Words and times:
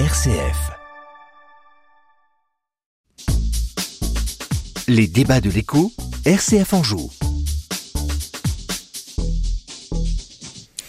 RCF. 0.00 0.72
Les 4.88 5.06
débats 5.06 5.40
de 5.40 5.48
l'écho, 5.50 5.92
RCF 6.24 6.74
en 6.74 6.82
joue. 6.82 7.10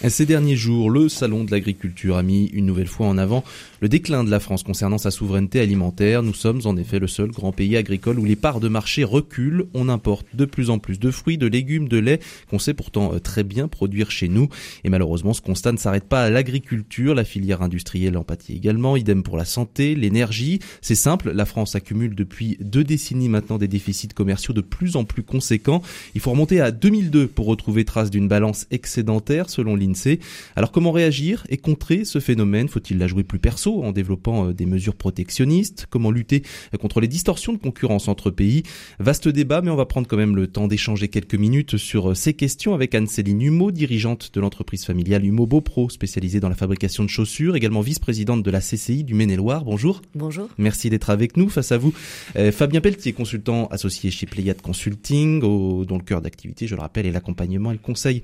Ces 0.08 0.26
derniers 0.26 0.56
jours, 0.56 0.90
le 0.90 1.08
Salon 1.08 1.44
de 1.44 1.52
l'agriculture 1.52 2.16
a 2.16 2.24
mis 2.24 2.46
une 2.46 2.66
nouvelle 2.66 2.88
fois 2.88 3.06
en 3.06 3.16
avant 3.16 3.44
le 3.80 3.88
déclin 3.88 4.24
de 4.24 4.30
la 4.30 4.40
France 4.40 4.62
concernant 4.62 4.98
sa 4.98 5.10
souveraineté 5.10 5.60
alimentaire. 5.60 6.22
Nous 6.22 6.34
sommes 6.34 6.60
en 6.64 6.76
effet 6.76 6.98
le 6.98 7.06
seul 7.06 7.30
grand 7.30 7.52
pays 7.52 7.76
agricole 7.76 8.18
où 8.18 8.24
les 8.24 8.36
parts 8.36 8.60
de 8.60 8.68
marché 8.68 9.04
reculent. 9.04 9.66
On 9.74 9.88
importe 9.88 10.26
de 10.34 10.44
plus 10.44 10.70
en 10.70 10.78
plus 10.78 10.98
de 10.98 11.10
fruits, 11.10 11.38
de 11.38 11.46
légumes, 11.46 11.88
de 11.88 11.98
lait 11.98 12.20
qu'on 12.48 12.58
sait 12.58 12.74
pourtant 12.74 13.12
euh, 13.14 13.18
très 13.18 13.44
bien 13.44 13.68
produire 13.68 14.10
chez 14.10 14.28
nous. 14.28 14.48
Et 14.84 14.88
malheureusement, 14.88 15.32
ce 15.32 15.42
constat 15.42 15.72
ne 15.72 15.78
s'arrête 15.78 16.08
pas 16.08 16.24
à 16.24 16.30
l'agriculture. 16.30 17.14
La 17.14 17.24
filière 17.24 17.62
industrielle 17.62 18.16
en 18.16 18.24
pâtit 18.24 18.54
également. 18.54 18.96
Idem 18.96 19.22
pour 19.22 19.36
la 19.36 19.44
santé, 19.44 19.94
l'énergie. 19.94 20.60
C'est 20.80 20.94
simple, 20.94 21.32
la 21.32 21.44
France 21.44 21.74
accumule 21.74 22.14
depuis 22.14 22.56
deux 22.60 22.84
décennies 22.84 23.28
maintenant 23.28 23.58
des 23.58 23.68
déficits 23.68 24.08
commerciaux 24.08 24.54
de 24.54 24.60
plus 24.60 24.96
en 24.96 25.04
plus 25.04 25.22
conséquents. 25.22 25.82
Il 26.14 26.20
faut 26.20 26.30
remonter 26.30 26.60
à 26.60 26.70
2002 26.70 27.26
pour 27.28 27.46
retrouver 27.46 27.84
trace 27.84 28.10
d'une 28.10 28.28
balance 28.28 28.66
excédentaire 28.70 29.50
selon 29.50 29.76
l'INSEE 29.76 30.20
alors 30.54 30.72
comment 30.72 30.92
réagir 30.92 31.44
et 31.48 31.56
contrer 31.56 32.04
ce 32.04 32.20
phénomène? 32.20 32.68
Faut-il 32.68 32.98
la 32.98 33.06
jouer 33.06 33.24
plus 33.24 33.38
perso? 33.38 33.65
En 33.66 33.92
développant 33.92 34.48
euh, 34.48 34.52
des 34.52 34.66
mesures 34.66 34.94
protectionnistes 34.94 35.86
Comment 35.90 36.10
lutter 36.10 36.42
euh, 36.74 36.78
contre 36.78 37.00
les 37.00 37.08
distorsions 37.08 37.52
de 37.52 37.58
concurrence 37.58 38.08
entre 38.08 38.30
pays 38.30 38.62
Vaste 38.98 39.28
débat, 39.28 39.60
mais 39.60 39.70
on 39.70 39.76
va 39.76 39.86
prendre 39.86 40.06
quand 40.06 40.16
même 40.16 40.36
le 40.36 40.46
temps 40.46 40.68
d'échanger 40.68 41.08
quelques 41.08 41.34
minutes 41.34 41.76
sur 41.76 42.10
euh, 42.10 42.14
ces 42.14 42.34
questions 42.34 42.74
avec 42.74 42.94
Anne-Céline 42.94 43.42
Humeau, 43.42 43.70
dirigeante 43.70 44.30
de 44.32 44.40
l'entreprise 44.40 44.84
familiale 44.84 45.24
Humeau 45.24 45.46
Beaupro, 45.46 45.90
spécialisée 45.90 46.40
dans 46.40 46.48
la 46.48 46.54
fabrication 46.54 47.04
de 47.04 47.08
chaussures, 47.08 47.56
également 47.56 47.80
vice-présidente 47.80 48.42
de 48.42 48.50
la 48.50 48.60
CCI 48.60 49.04
du 49.04 49.14
Maine-et-Loire. 49.14 49.64
Bonjour. 49.64 50.02
Bonjour. 50.14 50.48
Merci 50.58 50.90
d'être 50.90 51.10
avec 51.10 51.36
nous. 51.36 51.48
Face 51.48 51.72
à 51.72 51.78
vous, 51.78 51.92
Fabien 52.52 52.80
Pelletier, 52.80 53.12
consultant 53.12 53.66
associé 53.68 54.10
chez 54.10 54.26
Pléiade 54.26 54.60
Consulting, 54.60 55.40
dont 55.40 55.96
le 55.96 56.04
cœur 56.04 56.20
d'activité, 56.20 56.66
je 56.66 56.74
le 56.74 56.80
rappelle, 56.80 57.06
est 57.06 57.12
l'accompagnement 57.12 57.70
et 57.70 57.74
le 57.74 57.80
conseil 57.80 58.22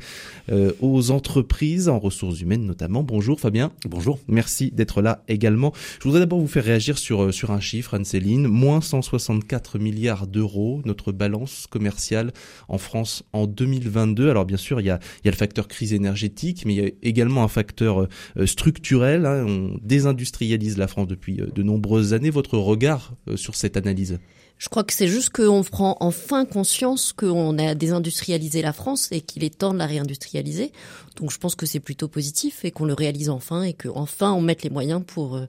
aux 0.81 1.11
entreprises 1.11 1.89
en 1.89 1.99
ressources 1.99 2.41
humaines 2.41 2.67
notamment. 2.67 3.03
Bonjour 3.03 3.41
Fabien. 3.41 3.73
Bonjour. 3.89 4.19
Merci 4.29 4.71
d'être 4.71 5.03
là 5.03 5.23
également. 5.33 5.73
Je 5.99 6.05
voudrais 6.05 6.21
d'abord 6.21 6.39
vous 6.39 6.47
faire 6.47 6.65
réagir 6.65 6.99
sur, 6.99 7.25
euh, 7.25 7.33
sur 7.33 7.51
un 7.51 7.61
chiffre, 7.61 7.95
Anne-Céline. 7.95 8.47
Moins 8.47 8.81
164 8.81 9.79
milliards 9.79 10.27
d'euros, 10.27 10.83
notre 10.85 11.13
balance 11.13 11.67
commerciale 11.69 12.33
en 12.69 12.79
France 12.79 13.25
en 13.33 13.47
2022. 13.47 14.31
Alors 14.31 14.45
bien 14.45 14.57
sûr, 14.57 14.81
il 14.81 14.87
y 14.87 14.91
a, 14.91 14.99
il 15.23 15.27
y 15.27 15.29
a 15.29 15.33
le 15.33 15.37
facteur 15.37 15.69
crise 15.69 15.93
énergétique, 15.93 16.65
mais 16.67 16.75
il 16.75 16.85
y 16.85 16.87
a 16.87 16.91
également 17.03 17.43
un 17.43 17.49
facteur 17.49 18.07
euh, 18.39 18.47
structurel. 18.47 19.27
Hein. 19.27 19.45
On 19.47 19.79
désindustrialise 19.83 20.79
la 20.79 20.89
France 20.89 21.09
depuis 21.09 21.41
euh, 21.41 21.47
de 21.47 21.63
nombreuses 21.63 22.15
années. 22.15 22.31
Votre 22.31 22.59
regard 22.59 23.15
sur 23.37 23.55
cette 23.55 23.77
analyse? 23.77 24.19
Je 24.63 24.69
crois 24.69 24.85
que 24.85 24.93
c'est 24.93 25.09
juste 25.09 25.31
qu'on 25.31 25.65
prend 25.65 25.97
enfin 25.99 26.45
conscience 26.45 27.13
qu'on 27.13 27.59
a 27.59 27.75
désindustrialisé 27.75 28.63
la 28.63 28.73
France 28.73 29.09
et 29.11 29.21
qu'il 29.21 29.43
est 29.43 29.59
temps 29.59 29.75
de 29.75 29.79
la 29.79 29.87
réindustrialiser. 29.87 30.71
Donc 31.17 31.33
je 31.33 31.39
pense 31.39 31.57
que 31.57 31.67
c'est 31.67 31.81
plutôt 31.81 32.07
positif 32.07 32.65
et 32.65 32.71
qu'on 32.71 32.85
le 32.85 32.95
réalise 32.95 33.29
enfin 33.29 33.65
et 33.65 33.73
qu'enfin 33.73 34.31
on 34.31 34.41
mette 34.41 34.63
les 34.63 34.71
moyens 34.71 35.03
pour, 35.05 35.35
euh, 35.35 35.47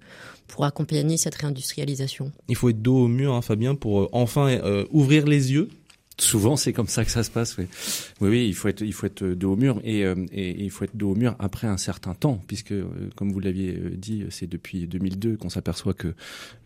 pour 0.48 0.66
accompagner 0.66 1.18
cette 1.18 1.36
réindustrialisation. 1.36 2.32
Il 2.48 2.56
faut 2.56 2.70
être 2.70 2.82
dos 2.82 3.04
au 3.04 3.08
mur, 3.08 3.36
hein, 3.36 3.44
Fabien, 3.44 3.76
pour 3.76 4.02
euh, 4.02 4.10
enfin 4.14 4.48
euh, 4.48 4.86
ouvrir 4.90 5.28
les 5.28 5.52
yeux 5.52 5.70
Souvent, 6.20 6.56
c'est 6.56 6.74
comme 6.74 6.88
ça 6.88 7.04
que 7.04 7.10
ça 7.10 7.24
se 7.24 7.32
passe. 7.32 7.58
Oui, 7.58 7.66
oui, 8.22 8.30
oui 8.30 8.48
il 8.48 8.54
faut 8.54 8.68
être, 8.68 8.82
il 8.82 8.94
faut 8.94 9.08
être 9.08 9.24
dos 9.24 9.54
au 9.54 9.56
mur 9.56 9.82
et, 9.84 10.06
euh, 10.06 10.16
et, 10.32 10.64
il 10.64 10.70
faut 10.70 10.86
être 10.86 10.96
dos 10.96 11.12
au 11.12 11.16
mur 11.16 11.36
après 11.40 11.66
un 11.66 11.78
certain 11.78 12.14
temps, 12.14 12.40
puisque, 12.46 12.72
euh, 12.72 12.86
comme 13.16 13.32
vous 13.32 13.40
l'aviez 13.40 13.74
dit, 13.98 14.24
c'est 14.30 14.48
depuis 14.48 14.88
2002 14.88 15.38
qu'on 15.38 15.50
s'aperçoit 15.50 15.96
que 15.96 16.14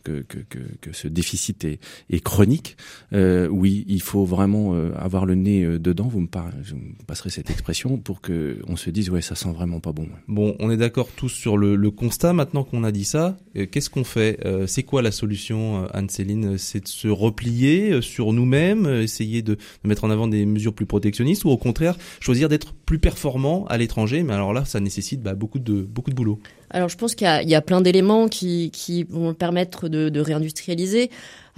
que, 0.08 0.22
que, 0.22 0.39
que 0.39 0.59
que, 0.81 0.94
ce 0.94 1.08
déficit 1.08 1.66
est, 1.66 1.80
est 2.09 2.19
chronique. 2.19 2.77
Euh, 3.13 3.47
oui, 3.47 3.86
il 3.88 4.02
faut 4.02 4.25
vraiment 4.25 4.73
avoir 4.95 5.26
le 5.26 5.36
nez 5.36 5.65
dedans. 5.80 6.08
Vous 6.08 6.21
me, 6.21 6.27
par... 6.27 6.49
je 6.64 6.76
me 6.76 6.93
passerez 7.05 7.30
cette 7.30 7.49
expression 7.49 7.98
pour 7.98 8.21
que 8.21 8.59
on 8.67 8.76
se 8.76 8.89
dise 8.89 9.09
ouais, 9.09 9.21
ça 9.21 9.36
sent 9.36 9.52
vraiment 9.52 9.80
pas 9.80 9.92
bon. 9.92 10.08
Bon, 10.27 10.55
on 10.59 10.71
est 10.71 10.77
d'accord 10.77 11.09
tous 11.15 11.30
sur 11.30 11.58
le, 11.58 11.76
le 11.76 11.92
constat. 11.92 12.33
Maintenant 12.33 12.64
qu'on 12.64 12.83
a 12.83 12.92
dit 12.92 13.05
ça, 13.05 13.37
qu'est-ce 13.71 13.89
qu'on 13.89 14.04
fait 14.04 14.39
C'est 14.67 14.83
quoi 14.83 15.02
la 15.02 15.11
solution, 15.11 15.87
Anne-Céline? 15.93 16.58
C'est 16.58 16.83
de 16.83 16.87
se 16.87 17.08
replier 17.08 18.02
sur 18.02 18.33
nous-mêmes, 18.33 18.87
essayer 18.87 19.42
de, 19.42 19.58
mettre 19.83 20.04
en 20.04 20.10
avant 20.10 20.27
des 20.27 20.45
mesures 20.45 20.73
plus 20.73 20.86
protectionnistes 20.86 21.45
ou 21.45 21.49
au 21.49 21.58
contraire 21.58 21.98
choisir 22.20 22.49
d'être 22.49 22.73
plus 22.73 22.99
performant 22.99 23.65
à 23.65 23.77
l'étranger? 23.77 24.23
Mais 24.23 24.33
alors 24.33 24.54
là, 24.54 24.65
ça 24.65 24.80
nécessite 24.80 25.21
bah, 25.21 25.36
beaucoup 25.36 25.60
de 25.60 25.81
beaucoup 25.81 26.10
de 26.10 26.15
boulot. 26.15 26.39
Alors 26.70 26.89
je 26.89 26.98
pense 26.98 27.15
qu'il 27.15 27.27
y, 27.27 27.49
y, 27.49 27.55
a 27.55 27.61
plein 27.61 27.80
d'éléments 27.80 28.27
qui, 28.27 28.71
qui 28.71 29.05
vont 29.05 29.33
permettre 29.33 29.87
de, 29.87 29.96
de 29.97 30.19
réindustrialiser. 30.19 31.09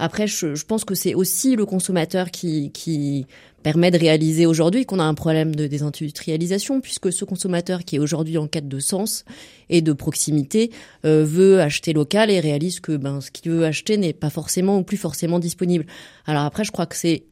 Après, 0.02 0.26
je, 0.26 0.64
pense 0.64 0.86
que 0.86 0.94
c'est 0.94 1.14
aussi 1.14 1.56
le 1.56 1.66
consommateur 1.66 2.30
qui, 2.30 3.26
permet 3.62 3.90
de 3.90 3.98
réaliser 3.98 4.46
aujourd'hui 4.46 4.86
qu'on 4.86 4.98
a 4.98 5.04
un 5.04 5.12
problème 5.12 5.54
de 5.54 5.66
désindustrialisation, 5.66 6.80
puisque 6.80 7.12
ce 7.12 7.26
consommateur 7.26 7.84
qui 7.84 7.96
est 7.96 7.98
aujourd'hui 7.98 8.38
en 8.38 8.46
quête 8.46 8.68
de 8.68 8.78
sens 8.78 9.26
et 9.68 9.82
de 9.82 9.92
proximité 9.92 10.70
euh, 11.04 11.24
veut 11.24 11.60
acheter 11.60 11.92
local 11.92 12.30
et 12.30 12.40
réalise 12.40 12.80
que 12.80 12.96
ben, 12.96 13.20
ce 13.20 13.30
qu'il 13.30 13.52
veut 13.52 13.66
acheter 13.66 13.98
n'est 13.98 14.14
pas 14.14 14.30
forcément 14.30 14.78
ou 14.78 14.82
plus 14.82 14.96
forcément 14.96 15.38
disponible. 15.38 15.84
Alors 16.26 16.44
après, 16.44 16.64
je 16.64 16.72
crois 16.72 16.86
que 16.86 16.96
c'est 16.96 17.22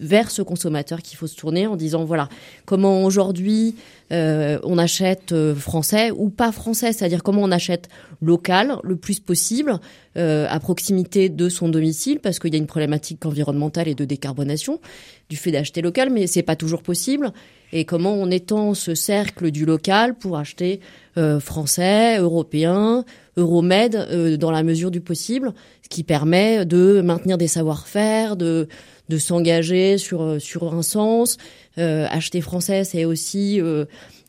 vers 0.00 0.32
ce 0.32 0.42
consommateur 0.42 1.02
qu'il 1.02 1.16
faut 1.16 1.28
se 1.28 1.36
tourner 1.36 1.68
en 1.68 1.76
disant 1.76 2.04
voilà 2.04 2.28
comment 2.64 3.04
aujourd'hui 3.04 3.76
euh, 4.12 4.58
on 4.64 4.78
achète 4.78 5.30
euh, 5.30 5.54
français 5.54 6.10
ou 6.10 6.30
pas 6.30 6.50
français, 6.50 6.92
c'est-à-dire 6.92 7.22
comment 7.22 7.42
on 7.42 7.52
achète 7.52 7.88
local 8.20 8.76
le 8.82 8.96
plus 8.96 9.20
possible 9.20 9.78
à 10.18 10.58
proximité 10.60 11.28
de 11.28 11.50
son 11.50 11.68
domicile, 11.68 12.15
parce 12.18 12.38
qu'il 12.38 12.52
y 12.52 12.56
a 12.56 12.58
une 12.58 12.66
problématique 12.66 13.24
environnementale 13.26 13.88
et 13.88 13.94
de 13.94 14.04
décarbonation 14.04 14.80
du 15.28 15.36
fait 15.36 15.50
d'acheter 15.50 15.82
local, 15.82 16.10
mais 16.10 16.26
c'est 16.26 16.42
pas 16.42 16.56
toujours 16.56 16.82
possible. 16.82 17.32
Et 17.72 17.84
comment 17.84 18.14
on 18.14 18.30
étend 18.30 18.74
ce 18.74 18.94
cercle 18.94 19.50
du 19.50 19.64
local 19.64 20.16
pour 20.16 20.38
acheter 20.38 20.80
euh, 21.16 21.40
français, 21.40 22.18
européen, 22.18 23.04
Euromed 23.36 23.96
euh, 23.96 24.36
dans 24.36 24.50
la 24.50 24.62
mesure 24.62 24.90
du 24.90 25.00
possible, 25.00 25.52
ce 25.82 25.88
qui 25.88 26.04
permet 26.04 26.64
de 26.64 27.00
maintenir 27.00 27.38
des 27.38 27.48
savoir-faire, 27.48 28.36
de 28.36 28.68
de 29.08 29.18
s'engager 29.18 29.98
sur 29.98 30.40
sur 30.40 30.74
un 30.74 30.82
sens. 30.82 31.36
Euh, 31.78 32.06
acheter 32.10 32.40
français, 32.40 32.84
c'est 32.84 33.04
aussi 33.04 33.60
euh, 33.60 33.84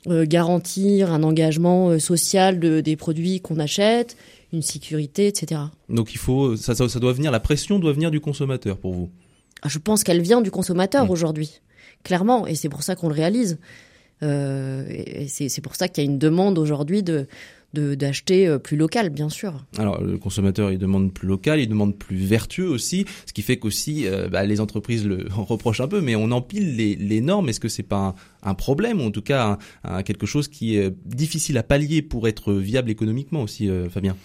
euh, 0.07 0.25
garantir 0.27 1.11
un 1.11 1.23
engagement 1.23 1.97
social 1.99 2.59
de, 2.59 2.81
des 2.81 2.95
produits 2.95 3.41
qu'on 3.41 3.59
achète, 3.59 4.17
une 4.53 4.61
sécurité, 4.61 5.27
etc. 5.27 5.61
Donc 5.89 6.13
il 6.13 6.17
faut, 6.17 6.55
ça, 6.55 6.75
ça, 6.75 6.87
ça, 6.87 6.99
doit 6.99 7.13
venir, 7.13 7.31
la 7.31 7.39
pression 7.39 7.79
doit 7.79 7.93
venir 7.93 8.11
du 8.11 8.19
consommateur 8.19 8.77
pour 8.77 8.93
vous. 8.93 9.09
Ah, 9.61 9.69
je 9.69 9.79
pense 9.79 10.03
qu'elle 10.03 10.21
vient 10.21 10.41
du 10.41 10.51
consommateur 10.51 11.05
mmh. 11.05 11.09
aujourd'hui, 11.09 11.61
clairement, 12.03 12.47
et 12.47 12.55
c'est 12.55 12.69
pour 12.69 12.83
ça 12.83 12.95
qu'on 12.95 13.09
le 13.09 13.15
réalise. 13.15 13.59
Euh, 14.23 14.85
et 14.89 15.27
c'est 15.27 15.61
pour 15.61 15.75
ça 15.75 15.87
qu'il 15.87 16.03
y 16.03 16.07
a 16.07 16.09
une 16.09 16.17
demande 16.17 16.57
aujourd'hui 16.57 17.03
de 17.03 17.27
d'acheter 17.73 18.47
euh, 18.47 18.57
plus 18.57 18.77
local, 18.77 19.09
bien 19.09 19.29
sûr. 19.29 19.65
Alors 19.77 20.01
le 20.01 20.17
consommateur 20.17 20.71
il 20.71 20.77
demande 20.77 21.13
plus 21.13 21.27
local, 21.27 21.59
il 21.59 21.67
demande 21.67 21.97
plus 21.97 22.17
vertueux 22.17 22.67
aussi, 22.67 23.05
ce 23.25 23.33
qui 23.33 23.41
fait 23.41 23.57
qu'aussi 23.57 24.07
euh, 24.07 24.29
bah, 24.29 24.45
les 24.45 24.59
entreprises 24.59 25.05
le 25.05 25.27
reprochent 25.35 25.81
un 25.81 25.87
peu, 25.87 26.01
mais 26.01 26.15
on 26.15 26.31
empile 26.31 26.75
les, 26.75 26.95
les 26.95 27.21
normes. 27.21 27.49
Est-ce 27.49 27.59
que 27.59 27.69
c'est 27.69 27.83
pas 27.83 28.15
un, 28.43 28.53
problème 28.53 29.01
ou 29.01 29.05
en 29.05 29.11
tout 29.11 29.21
cas 29.21 29.57
quelque 30.03 30.25
chose 30.25 30.47
qui 30.47 30.77
est 30.77 30.91
difficile 31.05 31.57
à 31.57 31.63
pallier 31.63 32.01
pour 32.01 32.27
être 32.27 32.53
viable 32.53 32.89
économiquement 32.89 33.43
aussi, 33.43 33.69
euh, 33.69 33.89
Fabien? 33.89 34.15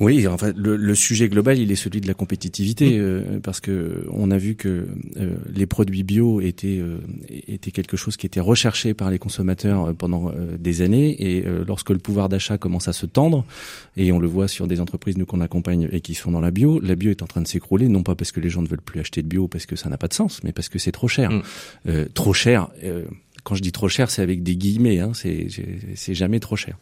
Oui, 0.00 0.26
en 0.26 0.36
fait, 0.36 0.56
le, 0.56 0.76
le, 0.76 0.94
sujet 0.96 1.28
global, 1.28 1.58
il 1.58 1.70
est 1.70 1.76
celui 1.76 2.00
de 2.00 2.08
la 2.08 2.14
compétitivité, 2.14 2.98
euh, 2.98 3.38
parce 3.40 3.60
que 3.60 4.04
on 4.10 4.32
a 4.32 4.38
vu 4.38 4.56
que 4.56 4.88
euh, 5.16 5.36
les 5.54 5.66
produits 5.66 6.02
bio 6.02 6.40
étaient 6.40 6.78
euh, 6.80 6.98
étaient 7.46 7.70
quelque 7.70 7.96
chose 7.96 8.16
qui 8.16 8.26
était 8.26 8.40
recherché 8.40 8.92
par 8.92 9.10
les 9.12 9.20
consommateurs 9.20 9.86
euh, 9.86 9.92
pendant 9.92 10.30
euh, 10.30 10.56
des 10.58 10.82
années, 10.82 11.14
et 11.20 11.46
euh, 11.46 11.64
lorsque 11.64 11.90
le 11.90 11.98
pouvoir 11.98 12.28
d'achat 12.28 12.58
commence 12.58 12.88
à 12.88 12.92
se 12.92 13.06
tendre, 13.06 13.44
et 13.96 14.10
on 14.10 14.18
le 14.18 14.26
voit 14.26 14.48
sur 14.48 14.66
des 14.66 14.80
entreprises 14.80 15.16
nous 15.16 15.26
qu'on 15.26 15.40
accompagne 15.40 15.88
et 15.92 16.00
qui 16.00 16.14
sont 16.14 16.32
dans 16.32 16.40
la 16.40 16.50
bio, 16.50 16.80
la 16.80 16.96
bio 16.96 17.12
est 17.12 17.22
en 17.22 17.26
train 17.26 17.42
de 17.42 17.46
s'écrouler, 17.46 17.86
non 17.86 18.02
pas 18.02 18.16
parce 18.16 18.32
que 18.32 18.40
les 18.40 18.50
gens 18.50 18.62
ne 18.62 18.68
veulent 18.68 18.80
plus 18.80 18.98
acheter 18.98 19.22
de 19.22 19.28
bio 19.28 19.46
parce 19.46 19.64
que 19.64 19.76
ça 19.76 19.88
n'a 19.88 19.96
pas 19.96 20.08
de 20.08 20.14
sens, 20.14 20.42
mais 20.42 20.50
parce 20.50 20.68
que 20.68 20.80
c'est 20.80 20.92
trop 20.92 21.08
cher, 21.08 21.30
mmh. 21.30 21.90
trop 22.14 22.32
cher 22.32 22.68
quand 23.44 23.54
je 23.54 23.62
dis 23.62 23.72
trop 23.72 23.88
cher, 23.88 24.10
c'est 24.10 24.22
avec 24.22 24.42
des 24.42 24.56
guillemets, 24.56 25.00
hein, 25.00 25.12
c'est 25.14 26.14
jamais 26.14 26.40
trop 26.40 26.56
cher 26.56 26.78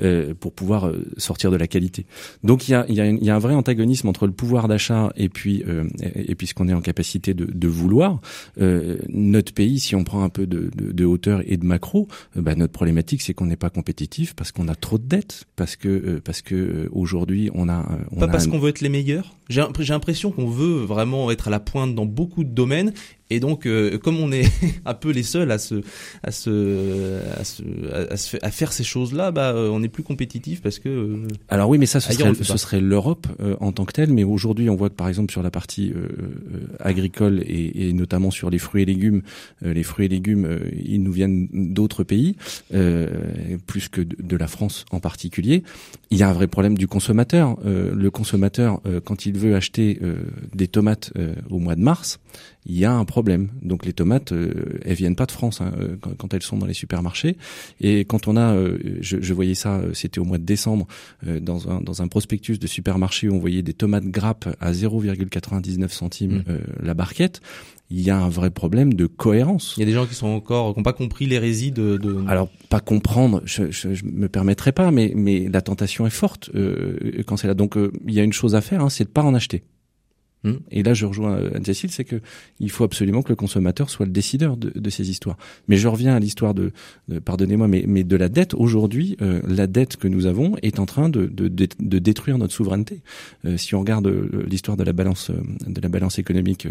euh, 0.00 0.34
pour 0.34 0.52
pouvoir 0.52 0.88
euh, 0.88 1.04
sortir 1.18 1.50
de 1.50 1.56
la 1.56 1.66
qualité. 1.66 2.06
Donc 2.42 2.66
il 2.66 2.72
y 2.72 2.74
a, 2.74 2.86
y, 2.88 3.00
a 3.00 3.06
y 3.06 3.30
a, 3.30 3.36
un 3.36 3.38
vrai 3.38 3.54
antagonisme 3.54 4.08
entre 4.08 4.26
le 4.26 4.32
pouvoir 4.32 4.68
d'achat 4.68 5.12
et 5.16 5.28
puis 5.28 5.62
euh, 5.68 5.84
et, 6.14 6.34
puis 6.34 6.46
ce 6.46 6.54
qu'on 6.54 6.68
est 6.68 6.72
en 6.72 6.80
capacité 6.80 7.34
de, 7.34 7.44
de 7.44 7.68
vouloir. 7.68 8.20
Euh, 8.58 8.96
notre 9.08 9.52
pays, 9.52 9.78
si 9.80 9.94
on 9.94 10.04
prend 10.04 10.22
un 10.22 10.30
peu 10.30 10.46
de, 10.46 10.70
de, 10.74 10.92
de 10.92 11.04
hauteur 11.04 11.42
et 11.46 11.56
de 11.58 11.64
macro, 11.64 12.08
euh, 12.36 12.42
bah, 12.42 12.54
notre 12.54 12.72
problématique 12.72 13.20
c'est 13.20 13.34
qu'on 13.34 13.46
n'est 13.46 13.56
pas 13.56 13.70
compétitif 13.70 14.34
parce 14.34 14.50
qu'on 14.50 14.68
a 14.68 14.74
trop 14.74 14.96
de 14.98 15.04
dettes, 15.04 15.44
parce 15.56 15.76
que 15.76 15.88
euh, 15.88 16.20
parce 16.24 16.40
que 16.40 16.88
aujourd'hui 16.92 17.50
on 17.54 17.68
a 17.68 17.86
on 18.10 18.20
pas 18.20 18.24
a 18.24 18.28
parce 18.28 18.46
qu'on 18.46 18.58
veut 18.58 18.70
être 18.70 18.80
les 18.80 18.88
meilleurs. 18.88 19.36
J'ai 19.48 19.62
l'impression 19.88 20.30
qu'on 20.30 20.48
veut 20.48 20.84
vraiment 20.84 21.30
être 21.30 21.48
à 21.48 21.50
la 21.50 21.60
pointe 21.60 21.94
dans 21.94 22.06
beaucoup 22.06 22.44
de 22.44 22.50
domaines 22.50 22.92
Et 23.30 23.40
donc, 23.40 23.66
euh, 23.66 23.98
comme 23.98 24.18
on 24.18 24.32
est 24.32 24.50
un 24.84 24.94
peu 24.94 25.10
les 25.10 25.22
seuls 25.22 25.50
à 25.50 25.58
se, 25.58 25.82
à 26.22 26.30
se, 26.30 27.20
à, 27.38 27.44
se, 27.44 27.62
à, 28.10 28.16
se 28.16 28.36
à 28.40 28.50
faire 28.50 28.72
ces 28.72 28.84
choses-là, 28.84 29.30
bah, 29.30 29.52
euh, 29.52 29.68
on 29.70 29.82
est 29.82 29.88
plus 29.88 30.02
compétitif 30.02 30.62
parce 30.62 30.78
que. 30.78 30.88
Euh, 30.88 31.28
Alors 31.48 31.68
oui, 31.68 31.78
mais 31.78 31.86
ça, 31.86 32.00
ce 32.00 32.12
serait, 32.12 32.34
ce 32.34 32.56
serait 32.56 32.80
l'Europe 32.80 33.26
en 33.60 33.72
tant 33.72 33.84
que 33.84 33.92
telle. 33.92 34.12
Mais 34.12 34.24
aujourd'hui, 34.24 34.70
on 34.70 34.76
voit 34.76 34.88
que 34.88 34.94
par 34.94 35.08
exemple 35.08 35.32
sur 35.32 35.42
la 35.42 35.50
partie 35.50 35.92
agricole 36.80 37.42
et, 37.46 37.88
et, 37.88 37.92
notamment 37.92 38.30
sur 38.30 38.50
les 38.50 38.58
fruits 38.58 38.82
et 38.82 38.86
légumes, 38.86 39.22
les 39.62 39.82
fruits 39.82 40.06
et 40.06 40.08
légumes, 40.08 40.58
ils 40.84 41.02
nous 41.02 41.12
viennent 41.12 41.48
d'autres 41.52 42.04
pays, 42.04 42.36
plus 42.70 43.88
que 43.88 44.00
de, 44.00 44.16
de, 44.20 44.36
la 44.36 44.46
France 44.46 44.84
en 44.90 45.00
particulier. 45.00 45.62
Il 46.10 46.18
y 46.18 46.22
a 46.22 46.28
un 46.28 46.32
vrai 46.32 46.46
problème 46.46 46.78
du 46.78 46.86
consommateur. 46.86 47.56
le 47.64 48.10
consommateur, 48.10 48.80
quand 49.04 49.26
il 49.26 49.36
veut 49.36 49.54
acheter 49.54 50.00
des 50.54 50.68
tomates 50.68 51.12
au 51.50 51.58
mois 51.58 51.74
de 51.74 51.82
mars, 51.82 52.18
il 52.68 52.78
y 52.78 52.84
a 52.84 52.92
un 52.92 53.04
problème. 53.04 53.48
Donc 53.62 53.86
les 53.86 53.94
tomates, 53.94 54.32
euh, 54.32 54.78
elles 54.84 54.94
viennent 54.94 55.16
pas 55.16 55.26
de 55.26 55.32
France 55.32 55.60
hein, 55.60 55.72
euh, 55.78 55.96
quand, 56.18 56.34
elles 56.34 56.42
sont 56.42 56.58
dans 56.58 56.66
les 56.66 56.74
supermarchés. 56.74 57.36
Et 57.80 58.04
quand 58.04 58.28
on 58.28 58.36
a, 58.36 58.54
euh, 58.54 58.78
je, 59.00 59.16
je, 59.20 59.34
voyais 59.34 59.54
ça, 59.54 59.80
c'était 59.94 60.18
au 60.20 60.24
mois 60.24 60.38
de 60.38 60.44
décembre, 60.44 60.86
dans, 61.26 61.70
un, 61.70 61.80
dans 61.80 62.02
un 62.02 62.08
prospectus 62.08 62.58
de 62.58 62.66
supermarché 62.66 63.28
où 63.28 63.34
on 63.34 63.38
voyait 63.38 63.62
des 63.62 63.72
tomates 63.72 64.04
grappes 64.04 64.54
à 64.60 64.72
0,99 64.72 65.88
centimes 65.88 66.44
mmh. 66.46 66.84
la 66.84 66.94
barquette 66.94 67.40
il 67.90 68.02
y 68.02 68.10
a 68.10 68.18
un 68.18 68.28
vrai 68.28 68.50
problème 68.50 68.92
de 68.92 69.06
cohérence. 69.06 69.72
Il 69.78 69.80
y 69.80 69.82
a 69.82 69.86
des 69.86 69.92
gens 69.92 70.04
qui 70.04 70.14
sont 70.14 70.26
encore 70.26 70.74
qui 70.74 70.78
n'ont 70.78 70.84
pas 70.84 70.92
compris 70.92 71.24
l'hérésie 71.24 71.72
de, 71.72 71.96
de, 71.96 72.22
Alors 72.28 72.50
pas 72.68 72.80
comprendre, 72.80 73.40
je, 73.46 73.70
je, 73.70 73.94
je, 73.94 74.04
me 74.04 74.28
permettrai 74.28 74.72
pas, 74.72 74.90
mais 74.90 75.12
mais 75.16 75.48
la 75.50 75.62
tentation 75.62 76.06
est 76.06 76.10
forte 76.10 76.50
euh, 76.54 77.22
quand 77.26 77.38
c'est 77.38 77.46
là. 77.46 77.54
Donc 77.54 77.78
il 78.06 78.12
y 78.12 78.20
a 78.20 78.24
une 78.24 78.34
chose 78.34 78.54
à 78.54 78.60
faire, 78.60 78.82
hein, 78.82 78.90
c'est 78.90 79.04
de 79.04 79.08
pas 79.08 79.22
en 79.22 79.34
acheter. 79.34 79.64
Hmm. 80.44 80.54
Et 80.70 80.84
là, 80.84 80.94
je 80.94 81.04
rejoins 81.04 81.36
euh, 81.36 81.50
Anne-Cécile, 81.56 81.90
c'est 81.90 82.04
que 82.04 82.20
il 82.60 82.70
faut 82.70 82.84
absolument 82.84 83.22
que 83.22 83.30
le 83.30 83.36
consommateur 83.36 83.90
soit 83.90 84.06
le 84.06 84.12
décideur 84.12 84.56
de, 84.56 84.72
de 84.74 84.90
ces 84.90 85.10
histoires. 85.10 85.36
Mais 85.66 85.76
je 85.76 85.88
reviens 85.88 86.14
à 86.14 86.20
l'histoire 86.20 86.54
de, 86.54 86.70
pardonnez-moi, 87.24 87.66
mais, 87.66 87.84
mais 87.88 88.04
de 88.04 88.16
la 88.16 88.28
dette. 88.28 88.54
Aujourd'hui, 88.54 89.16
euh, 89.20 89.40
la 89.46 89.66
dette 89.66 89.96
que 89.96 90.06
nous 90.06 90.26
avons 90.26 90.54
est 90.62 90.78
en 90.78 90.86
train 90.86 91.08
de, 91.08 91.26
de, 91.26 91.48
de 91.48 91.98
détruire 91.98 92.38
notre 92.38 92.52
souveraineté. 92.52 93.00
Euh, 93.44 93.56
si 93.56 93.74
on 93.74 93.80
regarde 93.80 94.08
l'histoire 94.48 94.76
de 94.76 94.84
la 94.84 94.92
balance, 94.92 95.30
de 95.66 95.80
la 95.80 95.88
balance 95.88 96.18
économique 96.18 96.68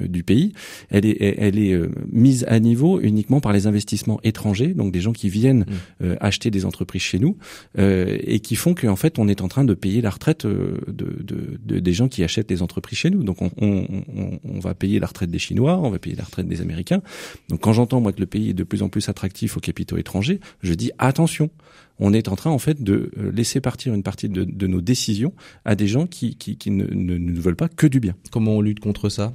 du 0.00 0.22
pays, 0.22 0.52
elle 0.88 1.04
est, 1.04 1.36
elle 1.38 1.58
est 1.58 1.78
mise 2.10 2.44
à 2.48 2.60
niveau 2.60 3.00
uniquement 3.00 3.40
par 3.40 3.52
les 3.52 3.66
investissements 3.66 4.20
étrangers, 4.24 4.68
donc 4.74 4.92
des 4.92 5.00
gens 5.00 5.12
qui 5.12 5.28
viennent 5.28 5.66
hmm. 6.00 6.14
acheter 6.20 6.50
des 6.50 6.64
entreprises 6.64 7.02
chez 7.02 7.18
nous 7.18 7.36
et 7.78 8.40
qui 8.40 8.56
font 8.56 8.74
qu'en 8.74 8.96
fait, 8.96 9.18
on 9.18 9.28
est 9.28 9.40
en 9.40 9.48
train 9.48 9.64
de 9.64 9.74
payer 9.74 10.00
la 10.00 10.10
retraite 10.10 10.46
de, 10.46 11.78
des 11.78 11.92
gens 11.92 12.08
qui 12.08 12.24
achètent 12.24 12.48
des 12.48 12.62
entreprises 12.62 13.01
chez 13.02 13.10
nous. 13.10 13.22
Donc 13.24 13.42
on, 13.42 13.50
on, 13.60 14.40
on, 14.44 14.60
va 14.60 14.74
payer 14.74 15.00
la 15.00 15.06
retraite 15.06 15.30
des 15.30 15.38
Chinois, 15.38 15.78
on 15.78 15.90
va 15.90 15.98
payer 15.98 16.16
la 16.16 16.24
retraite 16.24 16.46
des 16.46 16.60
Américains. 16.60 17.02
Donc 17.48 17.60
quand 17.60 17.72
j'entends 17.72 18.00
moi 18.00 18.12
que 18.12 18.20
le 18.20 18.26
pays 18.26 18.50
est 18.50 18.54
de 18.54 18.64
plus 18.64 18.82
en 18.82 18.88
plus 18.88 19.08
attractif 19.08 19.56
aux 19.56 19.60
capitaux 19.60 19.96
étrangers, 19.96 20.40
je 20.62 20.74
dis 20.74 20.92
attention. 20.98 21.50
On 21.98 22.12
est 22.12 22.28
en 22.28 22.36
train 22.36 22.50
en 22.50 22.58
fait 22.58 22.82
de 22.82 23.10
euh, 23.18 23.30
laisser 23.32 23.60
partir 23.60 23.94
une 23.94 24.02
partie 24.02 24.28
de, 24.28 24.44
de 24.44 24.66
nos 24.66 24.80
décisions 24.80 25.32
à 25.64 25.74
des 25.74 25.86
gens 25.86 26.06
qui, 26.06 26.36
qui, 26.36 26.56
qui 26.56 26.70
ne, 26.70 26.86
ne, 26.86 27.18
ne, 27.18 27.40
veulent 27.40 27.56
pas 27.56 27.68
que 27.68 27.86
du 27.86 28.00
bien. 28.00 28.14
Comment 28.30 28.52
on 28.52 28.60
lutte 28.60 28.80
contre 28.80 29.08
ça? 29.08 29.34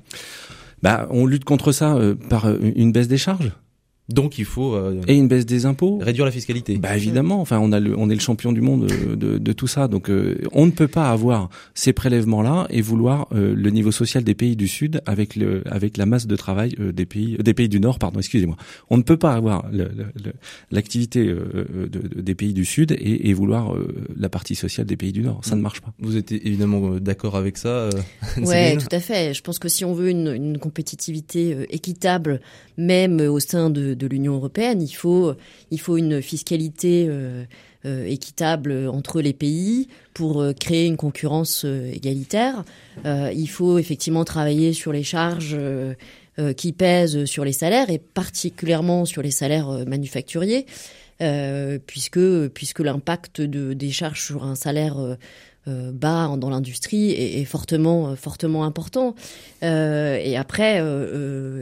Bah, 0.82 1.08
on 1.12 1.26
lutte 1.26 1.46
contre 1.46 1.72
ça 1.72 1.96
euh, 1.96 2.16
par 2.16 2.46
euh, 2.46 2.58
une 2.76 2.92
baisse 2.92 3.08
des 3.08 3.18
charges. 3.18 3.52
Donc 4.10 4.38
il 4.38 4.46
faut 4.46 4.74
euh, 4.74 5.02
et 5.08 5.16
une 5.16 5.28
baisse 5.28 5.46
des 5.46 5.66
impôts, 5.66 5.98
réduire 5.98 6.24
la 6.24 6.32
fiscalité. 6.32 6.78
Bah 6.78 6.96
évidemment, 6.96 7.42
enfin 7.42 7.60
on 7.60 7.74
a 7.74 7.80
le, 7.80 7.98
on 7.98 8.10
est 8.10 8.14
le 8.14 8.22
champion 8.22 8.54
du 8.54 8.62
monde 8.62 8.88
de, 8.88 9.38
de, 9.38 9.54
tout 9.54 9.68
ça, 9.68 9.90
donc 9.90 10.10
euh, 10.10 10.38
on 10.54 10.66
ne 10.66 10.72
peut 10.72 10.88
pas 10.88 11.10
avoir 11.10 11.50
ces 11.74 11.92
prélèvements 11.92 12.42
là 12.42 12.68
et 12.70 12.82
vouloir 12.82 13.28
euh, 13.34 13.54
le 13.54 13.70
niveau 13.70 13.92
social 13.92 14.24
des 14.24 14.34
pays 14.34 14.56
du 14.56 14.70
Sud 14.70 15.02
avec 15.06 15.36
le 15.36 15.62
avec 15.66 15.98
la 15.98 16.06
masse 16.06 16.26
de 16.26 16.36
travail 16.38 16.74
des 16.80 17.06
pays 17.06 17.36
des 17.38 17.54
pays 17.54 17.68
du 17.68 17.82
Nord, 17.82 18.00
pardon, 18.00 18.20
excusez-moi. 18.20 18.56
On 18.90 18.96
ne 18.96 19.04
peut 19.04 19.18
pas 19.18 19.34
avoir 19.34 19.66
l'activité 20.72 21.26
de, 21.26 22.22
des 22.22 22.36
pays 22.36 22.54
du 22.54 22.64
Sud 22.64 22.94
et, 22.94 23.30
et 23.30 23.34
vouloir 23.34 23.76
la 24.16 24.30
partie 24.30 24.56
sociale 24.56 24.88
des 24.88 24.96
pays 24.96 25.12
du 25.12 25.22
Nord, 25.22 25.42
ça 25.44 25.58
ne 25.58 25.62
marche 25.62 25.82
pas. 25.82 25.92
Vous 26.00 26.16
êtes 26.16 26.32
évidemment 26.32 26.92
d'accord 26.96 27.36
avec 27.36 27.58
ça 27.58 27.90
Ouais, 28.38 28.78
tout 28.78 28.88
à 28.92 29.02
fait. 29.02 29.34
Je 29.34 29.42
pense 29.42 29.60
que 29.60 29.68
si 29.68 29.84
on 29.84 29.94
veut 29.94 30.10
une, 30.10 30.34
une 30.34 30.58
compétitivité 30.60 31.68
équitable, 31.72 32.40
même 32.78 33.20
au 33.20 33.40
sein 33.40 33.70
de 33.70 33.97
de 33.98 34.08
l'Union 34.08 34.36
européenne. 34.36 34.82
Il 34.82 34.94
faut, 34.94 35.34
il 35.72 35.80
faut 35.80 35.98
une 35.98 36.22
fiscalité 36.22 37.08
euh, 37.10 37.44
euh, 37.86 38.06
équitable 38.06 38.88
entre 38.88 39.22
les 39.22 39.34
pays 39.34 39.88
pour 40.14 40.42
euh, 40.42 40.54
créer 40.54 40.86
une 40.86 40.98
concurrence 40.98 41.66
égalitaire. 41.66 42.64
il 43.06 43.48
faut 43.48 43.78
effectivement 43.78 44.24
travailler 44.24 44.74
sur 44.74 44.92
les 44.92 45.04
charges 45.04 45.58
qui 46.56 46.72
pèsent 46.72 47.26
sur 47.26 47.44
les 47.44 47.52
salaires 47.52 47.90
et 47.90 47.98
particulièrement 47.98 49.06
sur 49.06 49.22
les 49.22 49.32
salaires 49.32 49.70
manufacturiers. 49.88 50.66
puisque 51.88 52.48
puisque 52.50 52.80
l'impact 52.80 53.42
de, 53.42 53.74
des 53.74 53.92
charges 53.92 54.24
sur 54.24 54.44
un 54.44 54.56
salaire 54.56 55.18
bas 55.66 56.36
dans 56.38 56.50
l'industrie 56.50 57.12
est, 57.12 57.46
fortement 57.46 58.16
fortement 58.16 58.66
important. 58.66 59.16
et 59.62 60.38
après, 60.38 60.84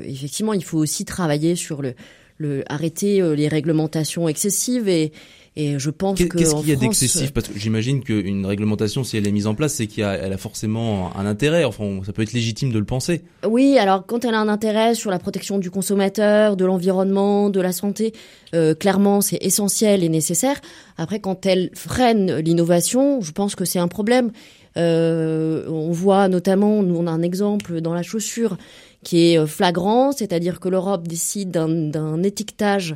effectivement, 0.07 0.53
il 0.53 0.63
faut 0.63 0.77
aussi 0.77 1.05
travailler 1.05 1.55
sur 1.55 1.81
le 1.81 1.95
le, 2.37 2.63
arrêter 2.67 3.21
euh, 3.21 3.35
les 3.35 3.47
réglementations 3.47 4.27
excessives 4.27 4.87
et, 4.87 5.11
et 5.57 5.79
je 5.79 5.89
pense 5.89 6.19
que 6.19 6.25
qu'est-ce 6.25 6.53
qu'il 6.55 6.69
y 6.69 6.73
a 6.73 6.75
d'excessif? 6.75 7.31
Parce 7.31 7.47
que 7.47 7.57
j'imagine 7.57 8.03
qu'une 8.03 8.45
réglementation, 8.45 9.05
si 9.05 9.15
elle 9.15 9.25
est 9.25 9.31
mise 9.31 9.47
en 9.47 9.55
place, 9.55 9.75
c'est 9.75 9.87
qu'elle 9.87 10.03
a, 10.03 10.13
elle 10.15 10.33
a 10.33 10.37
forcément 10.37 11.15
un 11.15 11.25
intérêt. 11.25 11.63
Enfin, 11.63 12.01
ça 12.05 12.11
peut 12.11 12.23
être 12.23 12.33
légitime 12.33 12.73
de 12.73 12.79
le 12.79 12.83
penser. 12.83 13.23
Oui, 13.47 13.77
alors 13.77 14.05
quand 14.05 14.25
elle 14.25 14.33
a 14.33 14.39
un 14.39 14.49
intérêt 14.49 14.95
sur 14.95 15.11
la 15.11 15.19
protection 15.19 15.57
du 15.57 15.71
consommateur, 15.71 16.57
de 16.57 16.65
l'environnement, 16.65 17.49
de 17.49 17.61
la 17.61 17.71
santé, 17.71 18.11
euh, 18.53 18.75
clairement, 18.75 19.21
c'est 19.21 19.41
essentiel 19.41 20.03
et 20.03 20.09
nécessaire. 20.09 20.59
Après, 20.97 21.21
quand 21.21 21.45
elle 21.45 21.71
freine 21.73 22.35
l'innovation, 22.39 23.21
je 23.21 23.31
pense 23.31 23.55
que 23.55 23.63
c'est 23.63 23.79
un 23.79 23.87
problème. 23.87 24.31
Euh, 24.77 25.65
on 25.69 25.91
voit 25.91 26.27
notamment, 26.27 26.83
nous 26.83 26.97
on 26.97 27.07
a 27.07 27.11
un 27.11 27.21
exemple 27.21 27.79
dans 27.79 27.93
la 27.93 28.03
chaussure 28.03 28.57
qui 29.05 29.31
est 29.31 29.39
euh, 29.39 29.45
flagrant, 29.45 30.11
c'est-à-dire 30.11 30.59
que 30.59 30.67
l'Europe 30.67 31.07
décide 31.07 31.51
d'un 31.51 32.23
étiquetage 32.23 32.95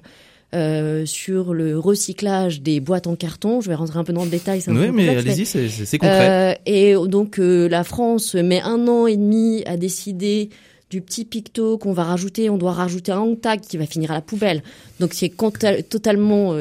euh, 0.56 1.06
sur 1.06 1.53
le 1.53 1.77
recyclage 1.77 2.61
des 2.61 2.79
boîtes 2.79 3.07
en 3.07 3.15
carton. 3.15 3.61
Je 3.61 3.69
vais 3.69 3.75
rentrer 3.75 4.00
un 4.00 4.03
peu 4.03 4.11
dans 4.11 4.25
le 4.25 4.29
détail. 4.29 4.61
Oui, 4.67 4.89
mais 4.91 5.15
allez-y, 5.15 5.45
c'est 5.45 5.97
concret. 6.00 6.29
Euh, 6.29 6.53
et 6.65 6.95
donc 7.07 7.38
la 7.38 7.83
France 7.85 8.33
met 8.33 8.59
un 8.61 8.88
an 8.88 9.07
et 9.07 9.15
demi 9.15 9.63
à 9.65 9.77
décider 9.77 10.50
du 10.89 11.01
petit 11.01 11.23
picto 11.23 11.77
qu'on 11.77 11.94
va 11.94 12.03
rajouter. 12.03 12.50
On 12.50 12.57
doit 12.57 12.73
rajouter 12.73 13.11
un 13.11 13.35
tag 13.35 13.61
qui 13.61 13.77
va 13.77 13.85
finir 13.85 14.09
à 14.09 14.15
la 14.15 14.21
poubelle. 14.21 14.63
Donc 15.00 15.13
c'est 15.13 15.31
totalement 15.88 16.56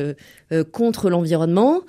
contre 0.72 1.08
l'environnement. 1.08 1.80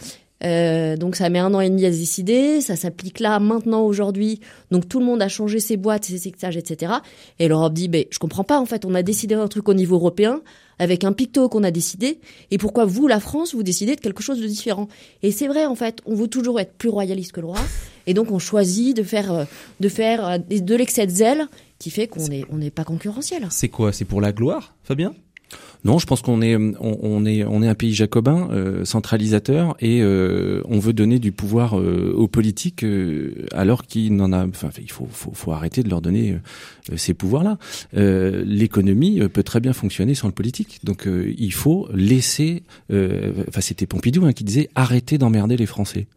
Euh, 0.43 0.95
donc 0.95 1.15
ça 1.15 1.29
met 1.29 1.39
un 1.39 1.53
an 1.53 1.59
et 1.59 1.69
demi 1.69 1.85
à 1.85 1.91
se 1.91 1.97
décider, 1.97 2.61
ça 2.61 2.75
s'applique 2.75 3.19
là 3.19 3.39
maintenant 3.39 3.83
aujourd'hui. 3.83 4.39
Donc 4.71 4.87
tout 4.87 4.99
le 4.99 5.05
monde 5.05 5.21
a 5.21 5.27
changé 5.27 5.59
ses 5.59 5.77
boîtes, 5.77 6.05
ses 6.05 6.15
étiquetages, 6.15 6.57
etc. 6.57 6.93
Et 7.39 7.47
l'Europe 7.47 7.73
dit, 7.73 7.87
ben 7.87 8.05
je 8.09 8.19
comprends 8.19 8.43
pas 8.43 8.59
en 8.59 8.65
fait, 8.65 8.85
on 8.85 8.95
a 8.95 9.03
décidé 9.03 9.35
un 9.35 9.47
truc 9.47 9.67
au 9.69 9.73
niveau 9.73 9.95
européen 9.95 10.41
avec 10.81 11.03
un 11.03 11.11
picto 11.11 11.49
qu'on 11.49 11.63
a 11.63 11.71
décidé, 11.71 12.19
et 12.51 12.57
pourquoi 12.57 12.85
vous, 12.85 13.05
la 13.05 13.19
France, 13.19 13.53
vous 13.53 13.63
décidez 13.63 13.97
de 13.97 13.99
quelque 13.99 14.23
chose 14.23 14.39
de 14.39 14.47
différent? 14.47 14.87
Et 15.23 15.31
c'est 15.31 15.47
vrai 15.47 15.65
en 15.65 15.75
fait, 15.75 15.99
on 16.05 16.15
veut 16.15 16.29
toujours 16.29 16.57
être 16.57 16.71
plus 16.73 16.87
royaliste 16.87 17.33
que 17.33 17.41
le 17.41 17.47
roi, 17.47 17.59
et 18.07 18.13
donc 18.13 18.31
on 18.31 18.39
choisit 18.39 18.95
de 18.95 19.03
faire 19.03 19.33
euh, 19.33 19.43
de 19.81 19.89
faire 19.89 20.25
euh, 20.25 20.37
de 20.37 20.75
l'excès 20.75 21.05
de 21.05 21.11
zèle 21.11 21.47
qui 21.79 21.89
fait 21.89 22.07
qu'on 22.07 22.25
est 22.27 22.45
on 22.49 22.57
n'est 22.57 22.71
pas 22.71 22.85
concurrentiel. 22.85 23.45
C'est 23.49 23.67
quoi? 23.67 23.91
C'est 23.91 24.05
pour 24.05 24.21
la 24.21 24.31
gloire, 24.31 24.73
Fabien? 24.83 25.13
Non, 25.85 25.97
je 25.97 26.05
pense 26.05 26.21
qu'on 26.21 26.41
est 26.41 26.57
on, 26.57 27.25
est 27.25 27.45
on 27.45 27.63
est 27.63 27.67
un 27.67 27.75
pays 27.75 27.93
jacobin, 27.93 28.49
euh, 28.51 28.83
centralisateur, 28.83 29.77
et 29.79 30.01
euh, 30.01 30.61
on 30.65 30.77
veut 30.77 30.91
donner 30.91 31.19
du 31.19 31.31
pouvoir 31.31 31.79
euh, 31.79 32.13
aux 32.17 32.27
politiques 32.27 32.85
alors 33.53 33.83
qu'il 33.85 34.15
n'en 34.15 34.33
a. 34.33 34.45
Enfin, 34.45 34.69
il 34.81 34.91
faut, 34.91 35.07
faut, 35.09 35.31
faut 35.33 35.51
arrêter 35.53 35.81
de 35.83 35.89
leur 35.89 36.01
donner 36.01 36.37
ces 36.95 37.13
pouvoirs-là. 37.13 37.57
L'économie 37.93 39.21
peut 39.29 39.43
très 39.43 39.61
bien 39.61 39.73
fonctionner 39.73 40.15
sans 40.15 40.27
le 40.27 40.33
politique, 40.33 40.79
donc 40.83 41.07
il 41.07 41.53
faut 41.53 41.87
laisser. 41.93 42.63
Enfin, 42.91 43.61
c'était 43.61 43.85
Pompidou 43.85 44.25
hein, 44.25 44.33
qui 44.33 44.43
disait 44.43 44.69
arrêtez 44.75 45.17
d'emmerder 45.17 45.55
les 45.55 45.65
Français, 45.65 46.07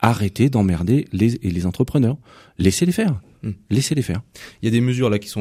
arrêtez 0.00 0.48
d'emmerder 0.48 1.06
les 1.12 1.38
les 1.42 1.66
entrepreneurs, 1.66 2.16
laissez-les 2.58 2.92
faire. 2.92 3.20
Hmm. 3.42 3.52
Laissez-les 3.70 4.02
faire. 4.02 4.20
Il 4.60 4.66
y 4.66 4.68
a 4.68 4.70
des 4.70 4.82
mesures 4.82 5.08
là 5.08 5.18
qui 5.18 5.28
sont 5.28 5.40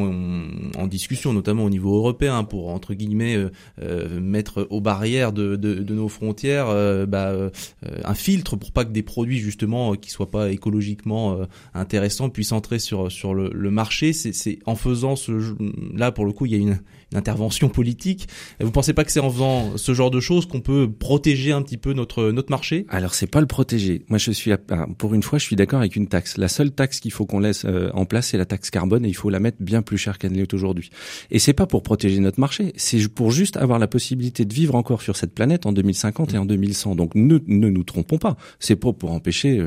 en, 0.77 0.87
discussion, 0.87 1.33
notamment 1.33 1.65
au 1.65 1.69
niveau 1.69 1.97
européen, 1.97 2.45
pour 2.45 2.69
entre 2.69 2.93
guillemets 2.93 3.35
euh, 3.35 3.49
euh, 3.81 4.19
mettre 4.21 4.67
aux 4.69 4.79
barrières 4.79 5.33
de, 5.33 5.57
de, 5.57 5.75
de 5.75 5.93
nos 5.93 6.07
frontières 6.07 6.67
euh, 6.69 7.05
bah, 7.05 7.33
un 8.05 8.13
filtre 8.13 8.55
pour 8.55 8.71
pas 8.71 8.85
que 8.85 8.91
des 8.91 9.03
produits 9.03 9.39
justement 9.39 9.95
qui 9.95 10.11
soient 10.11 10.31
pas 10.31 10.51
écologiquement 10.51 11.39
intéressants 11.73 12.29
puissent 12.29 12.51
entrer 12.51 12.79
sur 12.79 13.11
sur 13.11 13.33
le, 13.33 13.49
le 13.53 13.71
marché. 13.71 14.13
C'est 14.13 14.59
en 14.65 14.75
faisant 14.75 15.15
ce 15.15 15.55
là 15.93 16.11
pour 16.11 16.25
le 16.25 16.31
coup 16.31 16.45
il 16.45 16.51
y 16.53 16.55
a 16.55 16.57
une, 16.57 16.79
une 17.11 17.17
intervention 17.17 17.69
politique. 17.69 18.27
Vous 18.59 18.71
pensez 18.71 18.93
pas 18.93 19.03
que 19.03 19.11
c'est 19.11 19.19
en 19.19 19.29
faisant 19.29 19.77
ce 19.77 19.93
genre 19.93 20.11
de 20.11 20.19
choses 20.19 20.45
qu'on 20.45 20.61
peut 20.61 20.89
protéger 20.91 21.51
un 21.51 21.61
petit 21.61 21.77
peu 21.77 21.93
notre 21.93 22.31
notre 22.31 22.51
marché? 22.51 22.85
Alors 22.89 23.13
c'est 23.13 23.27
pas 23.27 23.41
le 23.41 23.47
protéger. 23.47 24.03
Moi 24.09 24.17
je 24.17 24.31
suis 24.31 24.51
pour 24.97 25.13
une 25.13 25.23
fois 25.23 25.39
je 25.39 25.45
suis 25.45 25.55
d'accord 25.55 25.79
avec 25.79 25.95
une 25.95 26.07
taxe. 26.07 26.37
La 26.37 26.47
seule 26.47 26.71
taxe 26.71 26.99
qu'il 26.99 27.11
faut 27.11 27.25
qu'on 27.25 27.39
laisse 27.39 27.65
en 27.93 28.05
place, 28.05 28.27
c'est 28.27 28.37
la 28.37 28.45
taxe 28.45 28.69
carbone 28.69 29.05
et 29.05 29.09
il 29.09 29.15
faut 29.15 29.29
la 29.29 29.39
mettre 29.39 29.57
bien 29.61 29.81
plus 29.81 29.97
cher 29.97 30.17
qu'elle 30.17 30.33
n'est 30.33 30.53
aujourd'hui. 30.53 30.89
Et 31.31 31.39
c'est 31.39 31.53
pas 31.53 31.65
pour 31.67 31.83
protéger 31.83 32.19
notre 32.19 32.39
marché, 32.39 32.73
c'est 32.75 33.07
pour 33.07 33.31
juste 33.31 33.57
avoir 33.57 33.79
la 33.79 33.87
possibilité 33.87 34.45
de 34.45 34.53
vivre 34.53 34.75
encore 34.75 35.01
sur 35.01 35.15
cette 35.15 35.33
planète 35.33 35.65
en 35.65 35.71
2050 35.71 36.33
et 36.33 36.37
en 36.37 36.45
2100. 36.45 36.95
Donc 36.95 37.15
ne, 37.15 37.39
ne 37.47 37.69
nous 37.69 37.83
trompons 37.83 38.17
pas, 38.17 38.37
c'est 38.59 38.75
pas 38.75 38.93
pour 38.93 39.11
empêcher 39.11 39.59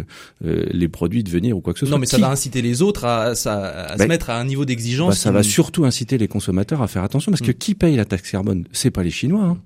euh, 0.45 0.65
les 0.71 0.89
produits 0.89 1.23
de 1.25 1.31
venir 1.31 1.57
ou 1.57 1.61
quoi 1.61 1.73
que 1.73 1.79
ce 1.79 1.87
soit. 1.87 1.95
Non, 1.95 1.99
mais 2.01 2.07
ça 2.07 2.19
va 2.19 2.31
inciter 2.31 2.63
les 2.63 2.83
autres 2.83 3.05
à, 3.05 3.23
à, 3.27 3.35
se 3.35 3.99
Ben, 3.99 4.09
mettre 4.09 4.31
à 4.31 4.39
un 4.39 4.45
niveau 4.45 4.65
d'exigence. 4.65 5.11
bah, 5.11 5.15
ça 5.17 5.31
va 5.31 5.43
surtout 5.43 5.85
inciter 5.85 6.19
les 6.19 6.29
consommateurs 6.29 6.83
à 6.83 6.89
faire 6.89 7.03
attention 7.03 7.32
parce 7.33 7.43
que 7.43 7.51
Mm. 7.51 7.55
qui 7.55 7.75
paye 7.75 7.97
la 7.97 8.05
taxe 8.05 8.31
carbone? 8.31 8.65
C'est 8.73 8.91
pas 8.91 9.03
les 9.03 9.11
Chinois. 9.11 9.43
hein. 9.45 9.59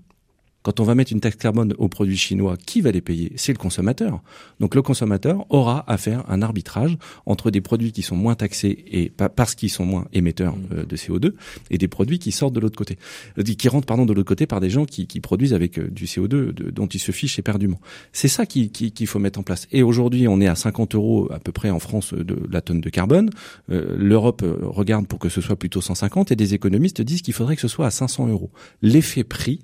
Quand 0.66 0.80
on 0.80 0.82
va 0.84 0.96
mettre 0.96 1.12
une 1.12 1.20
taxe 1.20 1.36
carbone 1.36 1.74
aux 1.78 1.86
produits 1.88 2.16
chinois, 2.16 2.56
qui 2.56 2.80
va 2.80 2.90
les 2.90 3.00
payer? 3.00 3.30
C'est 3.36 3.52
le 3.52 3.56
consommateur. 3.58 4.20
Donc 4.58 4.74
le 4.74 4.82
consommateur 4.82 5.46
aura 5.48 5.84
à 5.88 5.96
faire 5.96 6.24
un 6.28 6.42
arbitrage 6.42 6.98
entre 7.24 7.52
des 7.52 7.60
produits 7.60 7.92
qui 7.92 8.02
sont 8.02 8.16
moins 8.16 8.34
taxés 8.34 8.84
et 8.90 9.08
pa- 9.10 9.28
parce 9.28 9.54
qu'ils 9.54 9.70
sont 9.70 9.84
moins 9.86 10.06
émetteurs 10.12 10.56
Mm. 10.56 10.60
euh, 10.72 10.84
de 10.84 10.96
CO2 10.96 11.34
et 11.70 11.78
des 11.78 11.86
produits 11.86 12.18
qui 12.18 12.32
sortent 12.32 12.52
de 12.52 12.58
l'autre 12.58 12.76
côté, 12.76 12.98
Euh, 13.38 13.44
qui 13.44 13.68
rentrent 13.68 13.86
pardon 13.86 14.06
de 14.06 14.12
l'autre 14.12 14.26
côté 14.26 14.46
par 14.48 14.58
des 14.58 14.68
gens 14.68 14.86
qui, 14.86 15.06
qui 15.06 15.20
produisent 15.20 15.54
avec 15.54 15.78
euh, 15.78 15.88
du 15.88 16.06
CO2 16.06 16.52
de- 16.52 16.70
dont 16.72 16.88
ils 16.88 16.98
se 16.98 17.12
fichent 17.12 17.38
éperdument. 17.38 17.78
C'est 18.12 18.26
ça 18.26 18.44
qui- 18.44 18.70
qui- 18.70 18.90
qu'il 18.90 19.06
faut 19.06 19.20
mettre 19.20 19.38
en 19.38 19.44
place. 19.44 19.68
Et 19.70 19.84
aujourd'hui, 19.84 20.26
on 20.26 20.40
est 20.40 20.48
à 20.48 20.56
50 20.56 20.96
euros 20.96 21.28
à 21.32 21.38
peu 21.38 21.52
près 21.52 21.70
en 21.70 21.78
France 21.78 22.12
de 22.12 22.36
la 22.50 22.60
tonne 22.60 22.80
de 22.80 22.90
carbone. 22.90 23.30
Euh, 23.70 23.94
L'Europe 23.96 24.44
regarde 24.62 25.06
pour 25.06 25.20
que 25.20 25.28
ce 25.28 25.40
soit 25.40 25.54
plutôt 25.54 25.80
150 25.80 26.32
et 26.32 26.36
des 26.36 26.54
économistes 26.54 27.02
disent 27.02 27.22
qu'il 27.22 27.34
faudrait 27.34 27.54
que 27.54 27.62
ce 27.62 27.68
soit 27.68 27.86
à 27.86 27.92
500 27.92 28.26
euros. 28.26 28.50
L'effet 28.82 29.22
prix, 29.22 29.60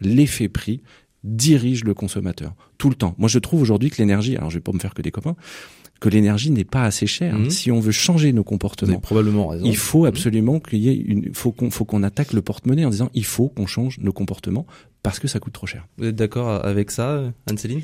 l'effet 0.00 0.48
prix 0.48 0.80
dirige 1.24 1.84
le 1.84 1.94
consommateur 1.94 2.54
tout 2.78 2.88
le 2.88 2.94
temps. 2.94 3.14
Moi, 3.18 3.28
je 3.28 3.38
trouve 3.38 3.60
aujourd'hui 3.60 3.90
que 3.90 3.96
l'énergie, 3.98 4.36
alors 4.36 4.50
je 4.50 4.56
vais 4.56 4.62
pas 4.62 4.72
me 4.72 4.78
faire 4.78 4.94
que 4.94 5.02
des 5.02 5.10
copains, 5.10 5.34
que 5.98 6.08
l'énergie 6.08 6.50
n'est 6.50 6.64
pas 6.64 6.84
assez 6.84 7.06
chère. 7.06 7.36
Mhm. 7.38 7.50
Si 7.50 7.72
on 7.72 7.80
veut 7.80 7.90
changer 7.92 8.28
nos 8.32 8.36
Vous 8.36 8.38
avez 8.40 8.44
comportements, 8.44 9.00
probablement 9.00 9.48
raison. 9.48 9.64
il 9.64 9.76
faut 9.76 10.04
absolument 10.04 10.60
qu'il 10.60 10.78
y 10.80 10.88
ait 10.90 10.94
une, 10.94 11.34
faut 11.34 11.52
qu'on, 11.52 11.70
faut 11.70 11.84
qu'on 11.84 12.02
attaque 12.02 12.32
le 12.32 12.42
porte-monnaie 12.42 12.84
en 12.84 12.90
disant 12.90 13.10
il 13.14 13.24
faut 13.24 13.48
qu'on 13.48 13.66
change 13.66 13.98
nos 13.98 14.12
comportements 14.12 14.66
parce 15.02 15.18
que 15.18 15.26
ça 15.26 15.40
coûte 15.40 15.54
trop 15.54 15.66
cher. 15.66 15.86
Vous 15.98 16.04
êtes 16.06 16.16
d'accord 16.16 16.64
avec 16.64 16.90
ça, 16.90 17.32
Anne-Céline? 17.48 17.82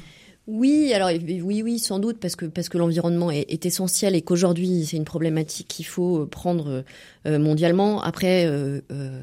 Oui, 0.48 0.92
alors 0.92 1.10
oui, 1.10 1.62
oui, 1.62 1.78
sans 1.78 2.00
doute, 2.00 2.18
parce 2.18 2.34
que 2.34 2.46
parce 2.46 2.68
que 2.68 2.76
l'environnement 2.76 3.30
est, 3.30 3.46
est 3.48 3.64
essentiel 3.64 4.16
et 4.16 4.22
qu'aujourd'hui 4.22 4.84
c'est 4.84 4.96
une 4.96 5.04
problématique 5.04 5.68
qu'il 5.68 5.86
faut 5.86 6.26
prendre 6.26 6.82
euh, 7.26 7.38
mondialement. 7.38 8.02
Après, 8.02 8.44
euh, 8.46 8.80
euh, 8.90 9.22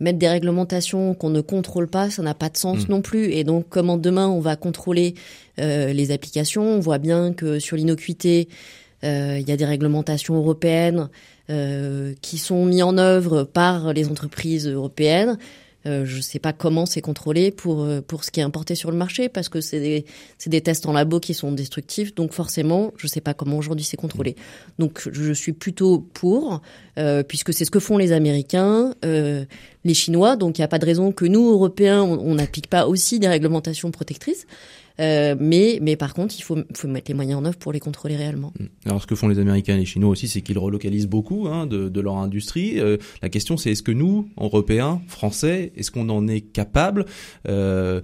mettre 0.00 0.18
des 0.18 0.28
réglementations 0.28 1.14
qu'on 1.14 1.30
ne 1.30 1.40
contrôle 1.40 1.88
pas, 1.88 2.10
ça 2.10 2.22
n'a 2.22 2.34
pas 2.34 2.48
de 2.50 2.56
sens 2.56 2.86
Mm. 2.86 2.90
non 2.90 3.02
plus. 3.02 3.32
Et 3.32 3.44
donc, 3.44 3.66
comment 3.68 3.96
demain 3.96 4.28
on 4.28 4.40
va 4.40 4.56
contrôler 4.56 5.14
euh, 5.58 5.92
les 5.92 6.10
applications 6.10 6.62
On 6.62 6.80
voit 6.80 6.98
bien 6.98 7.32
que 7.32 7.58
sur 7.58 7.76
l'innocuité, 7.76 8.48
euh, 9.04 9.38
il 9.40 9.48
y 9.48 9.52
a 9.52 9.56
des 9.56 9.64
réglementations 9.64 10.34
européennes 10.36 11.08
euh, 11.50 12.14
qui 12.20 12.36
sont 12.38 12.64
mises 12.66 12.82
en 12.82 12.98
œuvre 12.98 13.44
par 13.44 13.92
les 13.92 14.08
entreprises 14.08 14.66
européennes. 14.68 15.38
Euh, 15.86 16.04
je 16.04 16.16
ne 16.16 16.22
sais 16.22 16.40
pas 16.40 16.52
comment 16.52 16.86
c'est 16.86 17.00
contrôlé 17.00 17.52
pour 17.52 17.84
euh, 17.84 18.00
pour 18.00 18.24
ce 18.24 18.32
qui 18.32 18.40
est 18.40 18.42
importé 18.42 18.74
sur 18.74 18.90
le 18.90 18.96
marché 18.96 19.28
parce 19.28 19.48
que 19.48 19.60
c'est 19.60 19.78
des 19.78 20.04
des 20.46 20.60
tests 20.60 20.86
en 20.86 20.92
labo 20.92 21.20
qui 21.20 21.34
sont 21.34 21.52
destructifs 21.52 22.16
donc 22.16 22.32
forcément 22.32 22.92
je 22.96 23.06
ne 23.06 23.08
sais 23.08 23.20
pas 23.20 23.32
comment 23.32 23.58
aujourd'hui 23.58 23.84
c'est 23.84 23.96
contrôlé. 23.96 24.34
Donc 24.80 25.08
je 25.12 25.32
suis 25.32 25.52
plutôt 25.52 26.00
pour 26.14 26.62
euh, 26.98 27.22
puisque 27.22 27.54
c'est 27.54 27.64
ce 27.64 27.70
que 27.70 27.78
font 27.78 27.96
les 27.96 28.10
Américains 28.10 28.92
euh, 29.04 29.44
les 29.84 29.94
Chinois 29.94 30.34
donc 30.34 30.58
il 30.58 30.62
n'y 30.62 30.64
a 30.64 30.68
pas 30.68 30.80
de 30.80 30.86
raison 30.86 31.12
que 31.12 31.24
nous 31.24 31.48
Européens 31.48 32.02
on 32.02 32.34
n'applique 32.34 32.68
pas 32.68 32.88
aussi 32.88 33.20
des 33.20 33.28
réglementations 33.28 33.92
protectrices 33.92 34.48
Euh, 35.00 35.36
mais 35.38 35.78
mais 35.80 35.96
par 35.96 36.12
contre 36.14 36.34
il 36.38 36.42
faut 36.42 36.56
mettre 36.56 37.10
les 37.10 37.14
moyens 37.14 37.40
en 37.40 37.44
œuvre 37.44 37.56
pour 37.56 37.72
les 37.72 37.80
contrôler 37.80 38.16
réellement. 38.16 38.52
Alors 38.84 39.00
ce 39.00 39.06
que 39.06 39.14
font 39.14 39.28
les 39.28 39.38
Américains 39.38 39.76
et 39.76 39.78
les 39.78 39.84
Chinois 39.84 40.10
aussi, 40.10 40.28
c'est 40.28 40.40
qu'ils 40.40 40.58
relocalisent 40.58 41.08
beaucoup 41.08 41.46
hein, 41.48 41.66
de, 41.66 42.00
leur 42.00 42.16
industrie. 42.16 42.80
Euh, 42.80 42.96
la 43.22 43.28
question 43.28 43.56
c'est 43.56 43.72
est-ce 43.72 43.82
que 43.82 43.92
nous, 43.92 44.28
Européens, 44.38 45.00
Français, 45.06 45.72
est-ce 45.76 45.90
qu'on 45.90 46.08
en 46.08 46.26
est 46.28 46.40
capable? 46.40 47.06
Euh, 47.48 48.00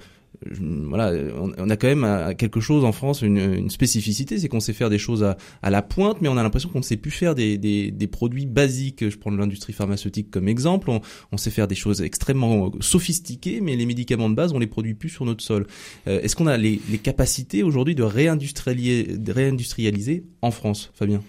voilà, 0.60 1.12
on, 1.58 1.70
a 1.70 1.76
quand 1.76 1.86
même 1.86 2.04
euh, 2.04 2.34
quelque 2.34 2.60
chose 2.60 2.84
en 2.84 2.92
France, 2.92 3.22
une, 3.22 3.70
spécificité, 3.70 4.38
c'est 4.38 4.48
qu'on 4.48 4.60
sait 4.60 4.72
faire 4.72 4.90
des 4.90 4.98
choses 4.98 5.22
à, 5.22 5.36
à 5.62 5.70
la 5.70 5.82
pointe, 5.82 6.20
mais 6.20 6.28
on 6.28 6.36
a 6.36 6.42
l'impression 6.42 6.68
qu'on 6.68 6.78
ne 6.78 6.84
sait 6.84 6.96
plus 6.96 7.10
faire 7.10 7.34
des, 7.34 7.58
des, 7.58 8.06
produits 8.06 8.46
basiques. 8.46 9.08
Je 9.08 9.16
prends 9.16 9.30
l'industrie 9.30 9.72
pharmaceutique 9.72 10.30
comme 10.30 10.48
exemple. 10.48 10.90
On, 10.90 11.36
sait 11.36 11.50
faire 11.50 11.66
des 11.66 11.74
choses 11.74 12.02
extrêmement 12.02 12.70
sophistiquées, 12.80 13.60
mais 13.60 13.76
les 13.76 13.86
médicaments 13.86 14.30
de 14.30 14.34
base, 14.34 14.52
on 14.52 14.58
les 14.58 14.66
produit 14.66 14.94
plus 14.94 15.08
sur 15.08 15.24
notre 15.24 15.42
sol. 15.42 15.66
Euh, 16.06 16.20
Est-ce 16.20 16.36
qu'on 16.36 16.46
a 16.46 16.56
les, 16.56 16.80
les 16.90 16.98
capacités 16.98 17.62
aujourd'hui 17.62 17.94
de 17.94 18.04
de 18.04 19.32
réindustrialiser 19.32 20.24
en 20.42 20.50
France, 20.50 20.90
Fabien? 20.94 21.22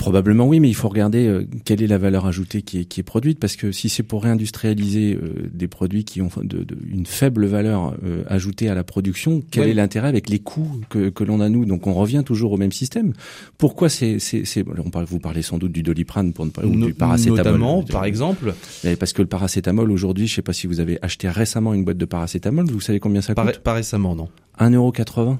Probablement 0.00 0.46
oui, 0.48 0.60
mais 0.60 0.68
il 0.70 0.74
faut 0.74 0.88
regarder 0.88 1.26
euh, 1.26 1.44
quelle 1.64 1.82
est 1.82 1.86
la 1.86 1.98
valeur 1.98 2.24
ajoutée 2.26 2.62
qui 2.62 2.78
est, 2.80 2.84
qui 2.86 3.00
est 3.00 3.04
produite, 3.04 3.38
parce 3.38 3.54
que 3.56 3.70
si 3.70 3.88
c'est 3.90 4.02
pour 4.02 4.22
réindustrialiser 4.22 5.14
euh, 5.22 5.50
des 5.52 5.68
produits 5.68 6.04
qui 6.04 6.22
ont 6.22 6.30
de, 6.42 6.64
de- 6.64 6.78
une 6.90 7.04
faible 7.04 7.44
valeur 7.44 7.94
euh, 8.02 8.22
ajoutée 8.26 8.70
à 8.70 8.74
la 8.74 8.82
production, 8.82 9.42
quel 9.50 9.68
est 9.68 9.74
l'intérêt 9.74 10.08
avec 10.08 10.30
les 10.30 10.38
coûts 10.38 10.80
que, 10.88 11.10
que 11.10 11.22
l'on 11.22 11.40
a 11.40 11.50
nous? 11.50 11.66
Donc 11.66 11.86
on 11.86 11.92
revient 11.92 12.22
toujours 12.24 12.52
au 12.52 12.56
même 12.56 12.72
système. 12.72 13.12
Pourquoi 13.58 13.90
c'est, 13.90 14.18
c'est, 14.20 14.46
c'est 14.46 14.64
on 14.84 14.88
parle, 14.88 15.04
vous 15.04 15.18
parlez 15.20 15.42
sans 15.42 15.58
doute 15.58 15.72
du 15.72 15.82
doliprane 15.82 16.32
pour 16.32 16.46
ne 16.46 16.50
pas 16.50 16.64
ou 16.64 16.74
No- 16.74 16.86
du 16.86 16.94
paracétamol, 16.94 17.36
Notamment, 17.38 17.82
par 17.82 18.04
exemple, 18.06 18.54
mais 18.84 18.96
parce 18.96 19.12
que 19.12 19.20
le 19.20 19.28
paracétamol 19.28 19.90
aujourd'hui, 19.90 20.26
je 20.26 20.34
sais 20.34 20.42
pas 20.42 20.54
si 20.54 20.66
vous 20.66 20.80
avez 20.80 20.98
acheté 21.02 21.28
récemment 21.28 21.74
une 21.74 21.84
boîte 21.84 21.98
de 21.98 22.06
paracétamol, 22.06 22.64
vous 22.70 22.80
savez 22.80 23.00
combien 23.00 23.20
ça 23.20 23.34
coûte? 23.34 23.58
pas 23.58 23.74
récemment, 23.74 24.14
non 24.16 24.28
1,80€. 24.58 25.18
Hum. 25.28 25.38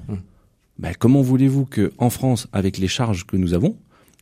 Ben, 0.79 0.93
comment 0.97 1.21
voulez-vous 1.21 1.65
que 1.65 1.91
en 1.97 2.09
France, 2.09 2.47
avec 2.53 2.77
les 2.77 2.87
charges 2.87 3.25
que 3.25 3.37
nous 3.37 3.53
avons, 3.53 3.75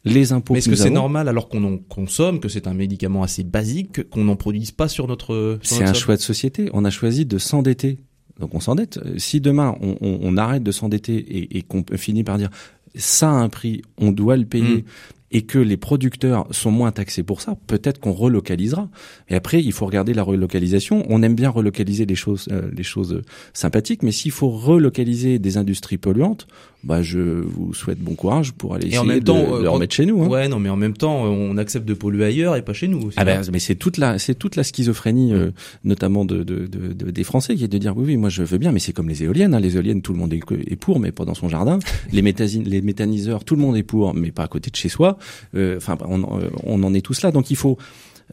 les 0.05 0.31
impôts 0.31 0.53
Mais 0.53 0.59
est-ce 0.59 0.69
que 0.69 0.75
c'est 0.75 0.89
normal 0.89 1.27
alors 1.27 1.49
qu'on 1.49 1.63
en 1.63 1.77
consomme, 1.77 2.39
que 2.39 2.47
c'est 2.49 2.67
un 2.67 2.73
médicament 2.73 3.23
assez 3.23 3.43
basique, 3.43 4.09
qu'on 4.09 4.23
n'en 4.25 4.35
produise 4.35 4.71
pas 4.71 4.87
sur 4.87 5.07
notre 5.07 5.59
C'est 5.61 5.83
un 5.83 5.93
choix 5.93 6.15
de 6.15 6.21
société. 6.21 6.69
On 6.73 6.85
a 6.85 6.89
choisi 6.89 7.25
de 7.25 7.37
s'endetter. 7.37 7.97
Donc 8.39 8.55
on 8.55 8.59
s'endette. 8.61 8.99
Si 9.17 9.41
demain 9.41 9.75
on, 9.81 9.97
on- 10.01 10.19
on 10.21 10.37
arrête 10.37 10.63
de 10.63 10.71
s'endetter 10.71 11.15
et, 11.17 11.57
et 11.57 11.61
qu'on 11.61 11.83
finit 11.97 12.23
par 12.23 12.37
dire 12.37 12.49
ça 12.95 13.29
a 13.29 13.33
un 13.33 13.49
prix, 13.49 13.81
on 13.97 14.11
doit 14.11 14.37
le 14.37 14.45
payer. 14.45 14.77
Mm. 14.77 14.83
Et 15.31 15.43
que 15.43 15.59
les 15.59 15.77
producteurs 15.77 16.47
sont 16.49 16.71
moins 16.71 16.91
taxés 16.91 17.21
pour 17.21 17.41
ça, 17.41 17.55
peut-être 17.67 17.99
qu'on 17.99 18.13
relocalisera. 18.13 18.89
Et 19.29 19.35
après, 19.35 19.61
il 19.61 19.71
faut 19.73 19.85
regarder 19.85 20.15
la 20.15 20.23
relocalisation. 20.23 21.05
On 21.07 21.21
aime 21.21 21.35
bien 21.35 21.51
relocaliser 21.51 22.07
les 22.07 22.15
choses, 22.15 22.47
euh, 22.51 22.71
les 22.75 22.81
choses 22.81 23.13
euh, 23.13 23.21
sympathiques, 23.53 24.01
mais 24.01 24.11
s'il 24.11 24.31
faut 24.31 24.49
relocaliser 24.49 25.37
des 25.37 25.57
industries 25.57 25.99
polluantes, 25.99 26.47
bah 26.83 27.01
je 27.01 27.19
vous 27.19 27.73
souhaite 27.73 27.99
bon 27.99 28.15
courage 28.15 28.53
pour 28.53 28.73
aller 28.75 28.85
Et 28.85 28.87
essayer 28.87 28.99
en 29.01 29.05
même 29.05 29.19
de, 29.19 29.25
temps, 29.25 29.35
de 29.37 29.55
euh, 29.57 29.61
le 29.63 29.69
remettre 29.69 29.93
chez 29.93 30.05
nous. 30.05 30.23
hein. 30.23 30.27
Ouais, 30.27 30.47
non, 30.47 30.59
mais 30.59 30.69
en 30.69 30.77
même 30.77 30.93
temps, 30.95 31.23
on 31.23 31.57
accepte 31.57 31.85
de 31.85 31.93
polluer 31.93 32.23
ailleurs 32.23 32.55
et 32.55 32.61
pas 32.61 32.71
chez 32.73 32.87
nous. 32.87 32.99
aussi, 33.07 33.15
Ah 33.19 33.25
ben, 33.25 33.41
mais 33.51 33.59
c'est 33.59 33.75
toute 33.75 33.97
la 33.97 34.17
c'est 34.17 34.35
toute 34.35 34.55
la 34.55 34.63
schizophrénie 34.63 35.33
euh, 35.33 35.51
notamment 35.83 36.23
de, 36.23 36.43
de, 36.43 36.67
de, 36.67 36.93
de- 36.93 37.11
des 37.11 37.23
Français 37.25 37.55
qui 37.55 37.65
est 37.65 37.67
de 37.67 37.77
dire 37.77 37.97
oui 37.97 38.05
oui 38.07 38.17
moi 38.17 38.29
je 38.29 38.43
veux 38.43 38.57
bien 38.57 38.71
mais 38.71 38.79
c'est 38.79 38.93
comme 38.93 39.09
les 39.09 39.23
éoliennes 39.23 39.53
hein. 39.53 39.59
les 39.59 39.75
éoliennes 39.75 40.01
tout 40.01 40.13
le 40.13 40.19
monde 40.19 40.33
est, 40.33 40.75
pour 40.77 40.99
mais 40.99 41.11
pas 41.11 41.25
dans 41.25 41.33
son 41.33 41.49
jardin 41.49 41.79
les 42.13 42.21
métasines 42.21 42.63
les 42.63 42.81
méthaniseurs 42.81 43.43
tout 43.43 43.55
le 43.55 43.61
monde 43.61 43.75
est 43.75 43.83
pour 43.83 44.13
mais 44.13 44.31
pas 44.31 44.43
à 44.43 44.47
côté 44.47 44.69
de 44.71 44.75
chez 44.75 44.89
soi 44.89 45.17
Euh, 45.55 45.77
enfin 45.77 45.97
on, 46.07 46.21
euh, 46.39 46.49
on 46.63 46.81
en 46.83 46.93
est 46.93 47.01
tous 47.01 47.21
là 47.23 47.31
donc 47.31 47.51
il 47.51 47.55
faut 47.57 47.77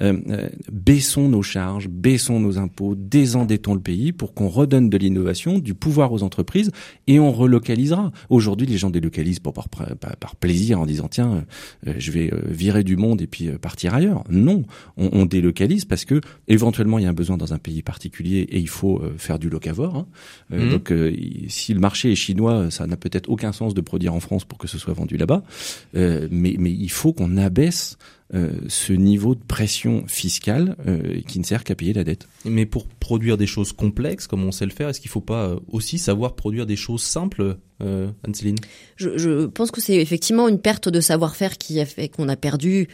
euh, 0.03 0.15
euh, 0.29 0.49
baissons 0.71 1.29
nos 1.29 1.43
charges, 1.43 1.89
baissons 1.89 2.41
nos 2.41 2.59
impôts, 2.59 2.95
désendettons 2.97 3.75
le 3.75 3.81
pays 3.81 4.13
pour 4.13 4.35
qu'on 4.35 4.49
redonne 4.49 4.91
de 4.91 4.97
l'innovation, 4.97 5.59
du 5.59 5.75
pouvoir 5.75 6.13
aux 6.13 6.23
entreprises 6.23 6.71
et 7.07 7.19
on 7.19 7.33
relocalisera. 7.33 8.13
Aujourd'hui, 8.29 8.67
les 8.67 8.79
gens 8.79 8.91
délocalisent 8.91 9.41
pour 9.41 9.53
par, 9.53 9.69
par, 9.69 10.17
par 10.17 10.37
plaisir 10.37 10.81
en 10.81 10.87
disant 10.87 11.09
tiens, 11.09 11.45
euh, 11.87 11.95
je 11.99 12.11
vais 12.11 12.33
euh, 12.33 12.41
virer 12.47 12.85
du 12.85 12.97
monde 12.97 13.23
et 13.23 13.27
puis 13.27 13.49
partir 13.61 13.95
ailleurs. 13.95 14.25
Non, 14.31 14.65
on, 14.97 15.11
on 15.13 15.27
délocalise 15.27 15.85
parce 15.85 16.05
que 16.05 16.21
éventuellement 16.49 16.99
il 16.99 17.05
y 17.05 17.07
a 17.07 17.11
un 17.11 17.15
besoin 17.15 17.37
dans 17.37 17.53
un 17.55 17.59
pays 17.59 17.83
particulier 17.83 18.41
et 18.51 18.59
il 18.59 18.69
faut 18.69 19.03
faire 19.19 19.39
du 19.39 19.49
locavore. 19.49 19.97
hein. 19.97 20.07
Mhm. 20.51 20.71
Donc 20.71 20.93
si 21.49 21.75
le 21.75 21.81
marché 21.81 22.13
est 22.13 22.17
chinois, 22.17 22.71
ça 22.71 22.87
n'a 22.87 22.97
peut-être 22.97 23.29
aucun 23.29 23.53
sens 23.53 23.75
de 23.75 23.81
produire 23.81 24.15
en 24.15 24.21
France 24.21 24.45
pour 24.45 24.59
que 24.59 24.69
ce 24.69 24.79
soit 24.79 24.95
vendu 24.95 25.17
là-bas. 25.17 25.43
Euh, 25.95 26.29
mais, 26.31 26.57
mais 26.59 26.71
il 26.71 26.91
faut 26.91 27.13
qu'on 27.13 27.37
abaisse 27.37 27.97
ce 28.33 28.93
niveau 28.93 29.35
de 29.37 29.41
pression 29.47 30.05
fiscale 30.09 30.75
euh, 30.89 31.21
qui 31.29 31.39
ne 31.39 31.45
sert 31.45 31.63
qu'à 31.63 31.75
payer 31.77 31.93
la 31.93 32.03
dette. 32.03 32.27
Mais 32.45 32.67
pour 32.67 32.87
produire 32.89 33.37
des 33.37 33.47
choses 33.47 33.73
complexes, 33.73 34.27
comme 34.27 34.43
on 34.45 34.51
sait 34.53 34.65
le 34.67 34.73
faire, 34.73 34.89
est-ce 34.89 35.01
qu'il 35.01 35.11
faut 35.11 35.21
pas 35.21 35.47
euh, 35.47 35.57
aussi 35.71 35.97
savoir 35.99 36.35
produire 36.35 36.67
des 36.67 36.75
choses 36.77 37.03
simples, 37.03 37.57
euh, 37.83 38.09
Anne-Céline 38.25 38.57
je, 38.97 39.17
je 39.17 39.47
pense 39.47 39.71
que 39.71 39.81
c'est 39.81 39.97
effectivement 39.97 40.49
une 40.49 40.59
perte 40.59 40.89
de 40.89 41.01
savoir-faire 41.01 41.57
qui 41.57 41.79
a 41.79 41.87
fait 41.87 42.09
qu'on 42.09 42.29
a 42.29 42.35
perdu 42.37 42.89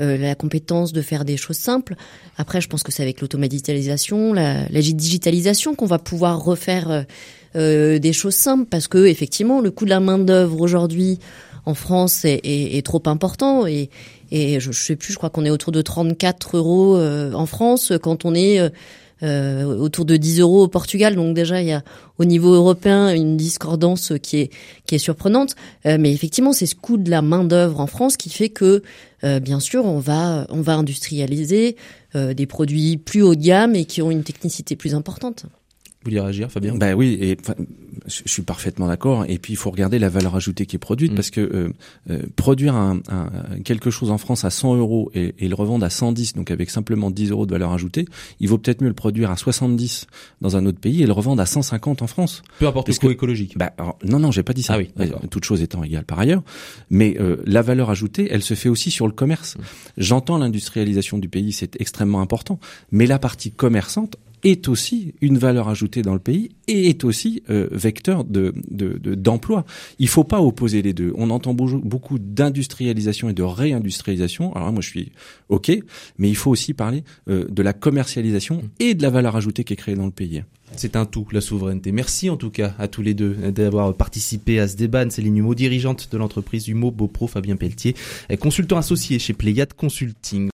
euh, 0.00 0.18
la 0.18 0.34
compétence 0.34 0.92
de 0.92 1.00
faire 1.02 1.24
des 1.24 1.36
choses 1.38 1.56
simples. 1.56 1.94
Après, 2.36 2.60
je 2.60 2.68
pense 2.68 2.82
que 2.82 2.92
c'est 2.92 3.02
avec 3.02 3.20
l'automatisation, 3.20 4.32
la, 4.34 4.68
la 4.68 4.80
digitalisation 4.82 5.74
qu'on 5.74 5.86
va 5.86 5.98
pouvoir 5.98 6.44
refaire 6.44 6.90
euh, 6.90 7.02
euh, 7.56 7.98
des 7.98 8.12
choses 8.12 8.34
simples 8.34 8.66
parce 8.68 8.88
que 8.88 9.06
effectivement, 9.06 9.60
le 9.60 9.70
coût 9.70 9.84
de 9.86 9.90
la 9.90 10.00
main 10.00 10.18
d'œuvre 10.18 10.60
aujourd'hui 10.60 11.20
en 11.66 11.72
France 11.74 12.24
est, 12.26 12.40
est- 12.44 12.76
est 12.76 12.82
trop 12.82 13.02
important 13.06 13.66
et, 13.66 13.88
et 14.34 14.58
je, 14.58 14.72
je 14.72 14.82
sais 14.82 14.96
plus, 14.96 15.12
je 15.12 15.16
crois 15.16 15.30
qu'on 15.30 15.44
est 15.44 15.50
autour 15.50 15.72
de 15.72 15.80
34 15.80 16.56
euros 16.56 16.96
euh, 16.96 17.32
en 17.32 17.46
France 17.46 17.92
quand 18.02 18.24
on 18.24 18.34
est 18.34 18.58
euh, 18.58 18.68
euh, 19.22 19.64
autour 19.64 20.04
de 20.04 20.16
10 20.16 20.40
euros 20.40 20.64
au 20.64 20.68
Portugal. 20.68 21.14
Donc 21.14 21.34
déjà, 21.34 21.62
il 21.62 21.68
y 21.68 21.72
a 21.72 21.84
au 22.18 22.24
niveau 22.24 22.52
européen 22.52 23.14
une 23.14 23.36
discordance 23.36 24.12
qui 24.20 24.38
est 24.38 24.50
qui 24.86 24.96
est 24.96 24.98
surprenante. 24.98 25.54
Euh, 25.86 25.98
mais 26.00 26.12
effectivement, 26.12 26.52
c'est 26.52 26.66
ce 26.66 26.74
coût 26.74 26.96
de 26.96 27.10
la 27.10 27.22
main 27.22 27.44
d'œuvre 27.44 27.78
en 27.78 27.86
France 27.86 28.16
qui 28.16 28.28
fait 28.28 28.48
que, 28.48 28.82
euh, 29.22 29.38
bien 29.38 29.60
sûr, 29.60 29.84
on 29.84 30.00
va 30.00 30.46
on 30.50 30.60
va 30.60 30.74
industrialiser 30.74 31.76
des 32.14 32.46
produits 32.46 32.96
plus 32.96 33.22
haut 33.22 33.34
de 33.34 33.42
gamme 33.42 33.74
et 33.74 33.86
qui 33.86 34.00
ont 34.00 34.08
une 34.08 34.22
technicité 34.22 34.76
plus 34.76 34.94
importante. 34.94 35.46
Vous 35.46 36.10
voulez 36.10 36.20
réagir, 36.20 36.48
Fabien? 36.48 36.76
Ben 36.76 36.94
oui, 36.94 37.18
et 37.20 37.36
je 38.06 38.22
suis 38.26 38.42
parfaitement 38.42 38.86
d'accord. 38.88 39.24
Et 39.28 39.38
puis 39.38 39.52
il 39.52 39.56
faut 39.56 39.70
regarder 39.70 39.98
la 39.98 40.08
valeur 40.08 40.36
ajoutée 40.36 40.66
qui 40.66 40.76
est 40.76 40.78
produite, 40.78 41.12
mm. 41.12 41.14
parce 41.14 41.30
que 41.30 41.40
euh, 41.40 41.72
euh, 42.10 42.22
produire 42.36 42.74
un, 42.74 43.00
un, 43.08 43.60
quelque 43.64 43.90
chose 43.90 44.10
en 44.10 44.18
France 44.18 44.44
à 44.44 44.50
100 44.50 44.76
euros 44.76 45.10
et, 45.14 45.34
et, 45.38 45.48
le 45.48 45.54
revendre 45.54 45.84
à 45.84 45.90
110, 45.90 46.34
donc 46.34 46.50
avec 46.50 46.70
simplement 46.70 47.10
10 47.10 47.30
euros 47.30 47.46
de 47.46 47.52
valeur 47.52 47.72
ajoutée, 47.72 48.06
il 48.40 48.48
vaut 48.48 48.58
peut-être 48.58 48.82
mieux 48.82 48.88
le 48.88 48.94
produire 48.94 49.30
à 49.30 49.36
70 49.36 50.06
dans 50.40 50.56
un 50.56 50.66
autre 50.66 50.78
pays 50.78 51.02
et 51.02 51.06
le 51.06 51.12
revendre 51.12 51.40
à 51.42 51.46
150 51.46 52.02
en 52.02 52.06
France. 52.06 52.42
Peu 52.58 52.66
importe 52.66 52.88
le 52.88 52.94
coût 52.94 53.10
écologique. 53.10 53.56
Bah, 53.56 53.72
non, 54.04 54.18
non, 54.18 54.30
j'ai 54.30 54.42
pas 54.42 54.52
dit 54.52 54.62
ça. 54.62 54.74
Ah 54.74 54.78
oui, 54.78 54.90
euh, 55.00 55.06
toute 55.30 55.44
chose 55.44 55.62
étant 55.62 55.84
égale 55.84 56.04
par 56.04 56.18
ailleurs. 56.18 56.42
Mais 56.90 57.16
euh, 57.20 57.36
la 57.46 57.62
valeur 57.62 57.90
ajoutée, 57.90 58.28
elle 58.30 58.42
se 58.42 58.54
fait 58.54 58.68
aussi 58.68 58.90
sur 58.90 59.06
le 59.06 59.12
commerce. 59.12 59.56
Mm. 59.56 59.60
J'entends 59.98 60.38
l'industrialisation 60.38 61.18
du 61.18 61.28
pays, 61.28 61.52
c'est 61.52 61.80
extrêmement 61.80 62.20
important, 62.20 62.58
mais 62.90 63.06
la 63.06 63.18
partie 63.18 63.50
commerçante 63.50 64.16
est 64.44 64.68
aussi 64.68 65.14
une 65.22 65.38
valeur 65.38 65.68
ajoutée 65.68 66.02
dans 66.02 66.12
le 66.12 66.18
pays 66.18 66.50
et 66.68 66.88
est 66.90 67.04
aussi 67.04 67.42
euh, 67.48 67.68
vecteur 67.84 68.24
de 68.24 68.52
d'emploi. 69.14 69.60
De, 69.60 69.94
Il 69.98 70.08
faut 70.08 70.24
pas 70.24 70.40
opposer 70.40 70.82
les 70.82 70.92
deux. 70.92 71.12
On 71.16 71.30
entend 71.30 71.54
beaucoup 71.54 72.18
d'industrialisation 72.18 73.28
et 73.28 73.32
de 73.32 73.42
réindustrialisation. 73.42 74.54
Alors 74.56 74.72
moi 74.72 74.80
je 74.80 74.88
suis 74.88 75.12
ok, 75.48 75.70
mais 76.18 76.28
il 76.28 76.36
faut 76.36 76.50
aussi 76.50 76.74
parler 76.74 77.04
euh, 77.28 77.46
de 77.48 77.62
la 77.62 77.72
commercialisation 77.72 78.62
et 78.80 78.94
de 78.94 79.02
la 79.02 79.10
valeur 79.10 79.36
ajoutée 79.36 79.64
qui 79.64 79.74
est 79.74 79.76
créée 79.76 79.94
dans 79.94 80.06
le 80.06 80.10
pays. 80.10 80.42
C'est 80.76 80.96
un 80.96 81.06
tout, 81.06 81.26
la 81.30 81.40
souveraineté. 81.40 81.92
Merci 81.92 82.30
en 82.30 82.36
tout 82.36 82.50
cas 82.50 82.74
à 82.78 82.88
tous 82.88 83.02
les 83.02 83.14
deux 83.14 83.34
d'avoir 83.52 83.94
participé 83.94 84.58
à 84.58 84.66
ce 84.66 84.76
débat. 84.76 85.08
Céline 85.08 85.36
Humeau, 85.36 85.54
dirigeante 85.54 86.08
de 86.10 86.16
l'entreprise 86.16 86.66
Humeau 86.68 86.90
Beaupro, 86.90 87.26
Fabien 87.26 87.56
Pelletier, 87.56 87.94
consultant 88.40 88.78
associé 88.78 89.18
chez 89.18 89.34
Pléiade 89.34 89.74
Consulting. 89.74 90.50